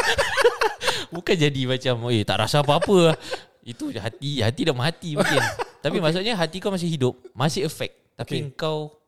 Bukan 1.16 1.36
jadi 1.40 1.62
macam 1.64 2.12
Eh 2.12 2.28
tak 2.28 2.44
rasa 2.44 2.60
apa-apa 2.60 3.14
lah. 3.14 3.18
Itu 3.64 3.96
hati 3.96 4.44
Hati 4.44 4.62
dah 4.68 4.76
mati 4.76 5.16
mungkin 5.16 5.40
Tapi 5.84 5.98
okay. 5.98 6.04
maksudnya 6.04 6.34
Hati 6.36 6.60
kau 6.60 6.76
masih 6.76 6.92
hidup 6.92 7.16
Masih 7.32 7.64
effect 7.64 7.96
Tapi 8.20 8.52
okay. 8.52 8.60
kau 8.60 9.00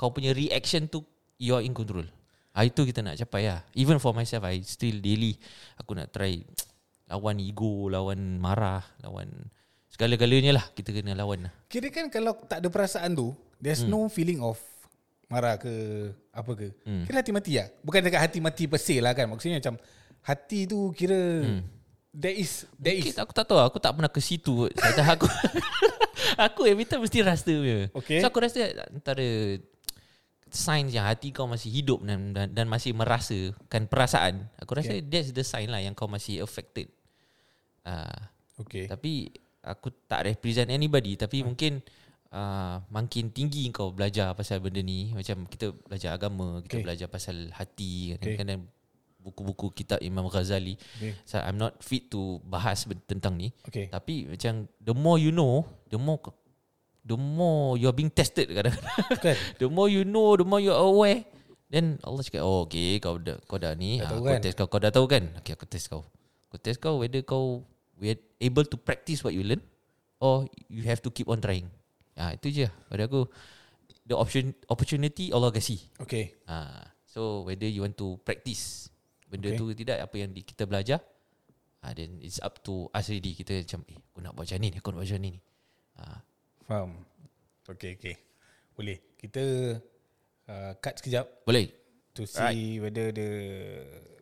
Kau 0.00 0.10
punya 0.16 0.32
reaction 0.32 0.88
tu 0.88 1.04
You 1.36 1.60
are 1.60 1.64
in 1.64 1.76
control 1.76 2.08
ah, 2.56 2.64
Itu 2.64 2.88
kita 2.88 3.04
nak 3.04 3.20
capai 3.20 3.52
lah 3.52 3.60
Even 3.76 4.00
for 4.00 4.16
myself 4.16 4.48
I 4.48 4.64
still 4.64 4.96
daily 5.04 5.36
Aku 5.76 5.92
nak 5.92 6.08
try 6.08 6.40
Lawan 7.12 7.36
ego 7.36 7.92
Lawan 7.92 8.40
marah 8.40 8.80
Lawan 9.04 9.28
Segala-galanya 9.92 10.56
lah 10.56 10.64
Kita 10.72 10.88
kena 10.88 11.12
lawan 11.12 11.46
lah 11.46 11.52
Kira 11.68 11.92
kan 11.92 12.08
kalau 12.08 12.32
tak 12.48 12.64
ada 12.64 12.72
perasaan 12.72 13.12
tu 13.12 13.36
there's 13.60 13.84
Hmm. 13.84 13.92
no 13.92 14.08
feeling 14.08 14.40
of 14.40 14.56
marah 15.32 15.56
ke 15.56 15.72
apa 16.28 16.52
ke. 16.52 16.68
Hmm. 16.84 17.08
Kira 17.08 17.24
hati 17.24 17.32
mati 17.32 17.56
lah. 17.56 17.72
Bukan 17.80 18.04
dekat 18.04 18.20
hati 18.20 18.38
mati 18.44 18.68
per 18.68 18.76
se 18.76 19.00
lah 19.00 19.16
kan. 19.16 19.32
Maksudnya 19.32 19.64
macam 19.64 19.80
hati 20.22 20.68
tu 20.68 20.92
kira 20.92 21.42
there 22.12 22.36
is 22.36 22.68
there 22.76 22.94
Mungkin 22.94 23.16
is 23.16 23.18
aku 23.18 23.32
tak 23.32 23.48
tahu 23.48 23.58
Aku 23.58 23.78
tak 23.80 23.96
pernah 23.96 24.12
ke 24.12 24.20
situ 24.20 24.68
Saya 24.76 25.16
aku 25.16 25.26
Aku 26.52 26.60
every 26.68 26.86
time 26.86 27.02
mesti 27.02 27.24
rasa 27.24 27.50
punya 27.50 27.88
Okay. 27.96 28.20
So 28.20 28.28
aku 28.28 28.38
rasa 28.44 28.70
Antara 28.92 29.58
Signs 30.52 30.92
yang 30.92 31.08
hati 31.08 31.32
kau 31.32 31.48
masih 31.48 31.72
hidup 31.72 32.04
Dan, 32.04 32.36
dan, 32.36 32.52
dan 32.52 32.68
masih 32.68 32.92
merasakan 32.92 33.88
perasaan 33.88 34.46
Aku 34.60 34.76
rasa 34.76 34.92
Okay. 34.92 35.02
that's 35.08 35.32
the 35.32 35.42
sign 35.42 35.72
lah 35.72 35.80
Yang 35.80 35.96
kau 35.96 36.08
masih 36.08 36.44
affected 36.44 36.92
uh, 37.88 38.28
Okay. 38.60 38.86
Tapi 38.86 39.32
Aku 39.64 39.88
tak 40.04 40.28
represent 40.28 40.68
anybody 40.68 41.16
Tapi 41.16 41.40
mungkin 41.42 41.80
uh, 42.32 42.80
Makin 42.88 43.30
tinggi 43.30 43.68
kau 43.70 43.92
belajar 43.92 44.32
pasal 44.32 44.58
benda 44.58 44.80
ni 44.80 45.12
Macam 45.12 45.44
kita 45.46 45.70
belajar 45.86 46.16
agama 46.16 46.64
Kita 46.64 46.80
Okay. 46.80 46.84
belajar 46.84 47.06
pasal 47.12 47.52
hati 47.52 48.16
Okay. 48.16 48.34
Kadang-kadang 48.34 48.66
Buku-buku 49.22 49.70
kitab 49.70 50.02
Imam 50.02 50.26
Ghazali 50.26 50.74
Okay. 50.98 51.14
So 51.22 51.38
I'm 51.38 51.54
not 51.54 51.78
fit 51.78 52.10
to 52.10 52.42
bahas 52.42 52.82
tentang 53.06 53.38
ni. 53.38 53.54
Okay. 53.62 53.86
Tapi 53.86 54.26
macam 54.26 54.66
the 54.82 54.94
more 54.98 55.14
you 55.14 55.30
know, 55.30 55.62
the 55.86 55.94
more 55.94 56.18
the 57.06 57.14
more 57.14 57.78
you 57.78 57.86
are 57.86 57.94
being 57.94 58.10
tested 58.10 58.50
kadang-kadang. 58.50 59.22
Kan? 59.22 59.38
the 59.62 59.70
more 59.70 59.86
you 59.86 60.02
know, 60.02 60.34
the 60.34 60.42
more 60.42 60.58
you 60.58 60.74
are 60.74 60.82
aware. 60.82 61.22
Then 61.70 62.02
Allah 62.02 62.20
cakap, 62.26 62.42
oh 62.42 62.66
okay, 62.66 62.98
kau 62.98 63.16
dah, 63.16 63.38
kau 63.46 63.62
dah 63.62 63.78
ni. 63.78 64.02
Dah 64.02 64.10
Ha, 64.10 64.18
aku 64.18 64.26
kan? 64.26 64.42
test 64.42 64.58
kau, 64.58 64.66
kau 64.66 64.82
dah 64.82 64.90
tahu 64.90 65.06
kan? 65.06 65.24
Okay, 65.38 65.54
aku 65.54 65.70
test 65.70 65.86
kau. 65.86 66.02
Aku 66.50 66.58
test 66.58 66.82
kau 66.82 66.98
whether 66.98 67.22
kau 67.22 67.62
able 68.42 68.66
to 68.66 68.74
practice 68.74 69.22
what 69.22 69.32
you 69.32 69.46
learn 69.46 69.62
or 70.18 70.50
you 70.66 70.82
have 70.82 70.98
to 70.98 71.14
keep 71.14 71.30
on 71.30 71.38
trying. 71.38 71.70
Ah 72.18 72.36
itu 72.36 72.52
je. 72.52 72.66
Pada 72.88 73.08
aku, 73.08 73.24
the 74.04 74.16
option 74.16 74.52
opportunity 74.68 75.32
Allah 75.32 75.48
kasih. 75.48 75.80
Okay. 76.02 76.36
Ha, 76.46 76.86
so 77.08 77.46
whether 77.48 77.68
you 77.68 77.84
want 77.84 77.96
to 77.96 78.20
practice 78.26 78.92
benda 79.28 79.48
Okay. 79.52 79.58
tu 79.58 79.64
ke 79.72 79.74
tidak 79.80 79.98
apa 80.04 80.16
yang 80.20 80.30
di, 80.36 80.44
kita 80.44 80.68
belajar, 80.68 81.00
ha, 81.80 81.96
then 81.96 82.20
it's 82.20 82.36
up 82.44 82.60
to 82.60 82.92
us 82.92 83.08
already 83.08 83.32
kita 83.32 83.64
macam 83.64 83.80
eh 83.88 83.96
aku 83.96 84.18
nak 84.20 84.32
buat 84.36 84.44
macam 84.44 84.58
ni, 84.60 84.68
aku 84.76 84.88
nak 84.92 84.98
buat 85.00 85.08
macam 85.08 85.20
ni 85.24 85.28
ni. 85.32 85.40
Ha, 85.96 86.02
Faham. 86.68 86.90
Okay, 87.64 87.96
okay. 87.96 88.16
Boleh. 88.76 88.98
Kita 89.16 89.42
uh, 90.52 90.72
cut 90.80 91.00
sekejap 91.00 91.46
boleh. 91.48 91.68
to 92.12 92.28
see 92.28 92.76
whether 92.76 93.08
the 93.08 93.28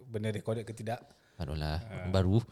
benda 0.07 0.31
recorded 0.31 0.63
ke 0.63 0.71
tidak. 0.75 1.03
Aduhlah, 1.41 1.81
baru. 2.13 2.39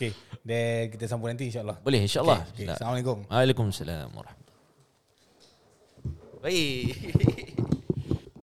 Okay. 0.00 0.16
Then 0.40 0.88
kita 0.96 1.04
sambung 1.04 1.28
nanti 1.28 1.52
insyaAllah. 1.52 1.76
Boleh 1.84 2.00
insyaAllah. 2.00 2.40
Okay, 2.56 2.64
okay. 2.64 2.72
Assalamualaikum. 2.72 3.28
Waalaikumsalam 3.28 4.08
warahmatullahi. 4.16 4.48
Baik. 6.40 6.96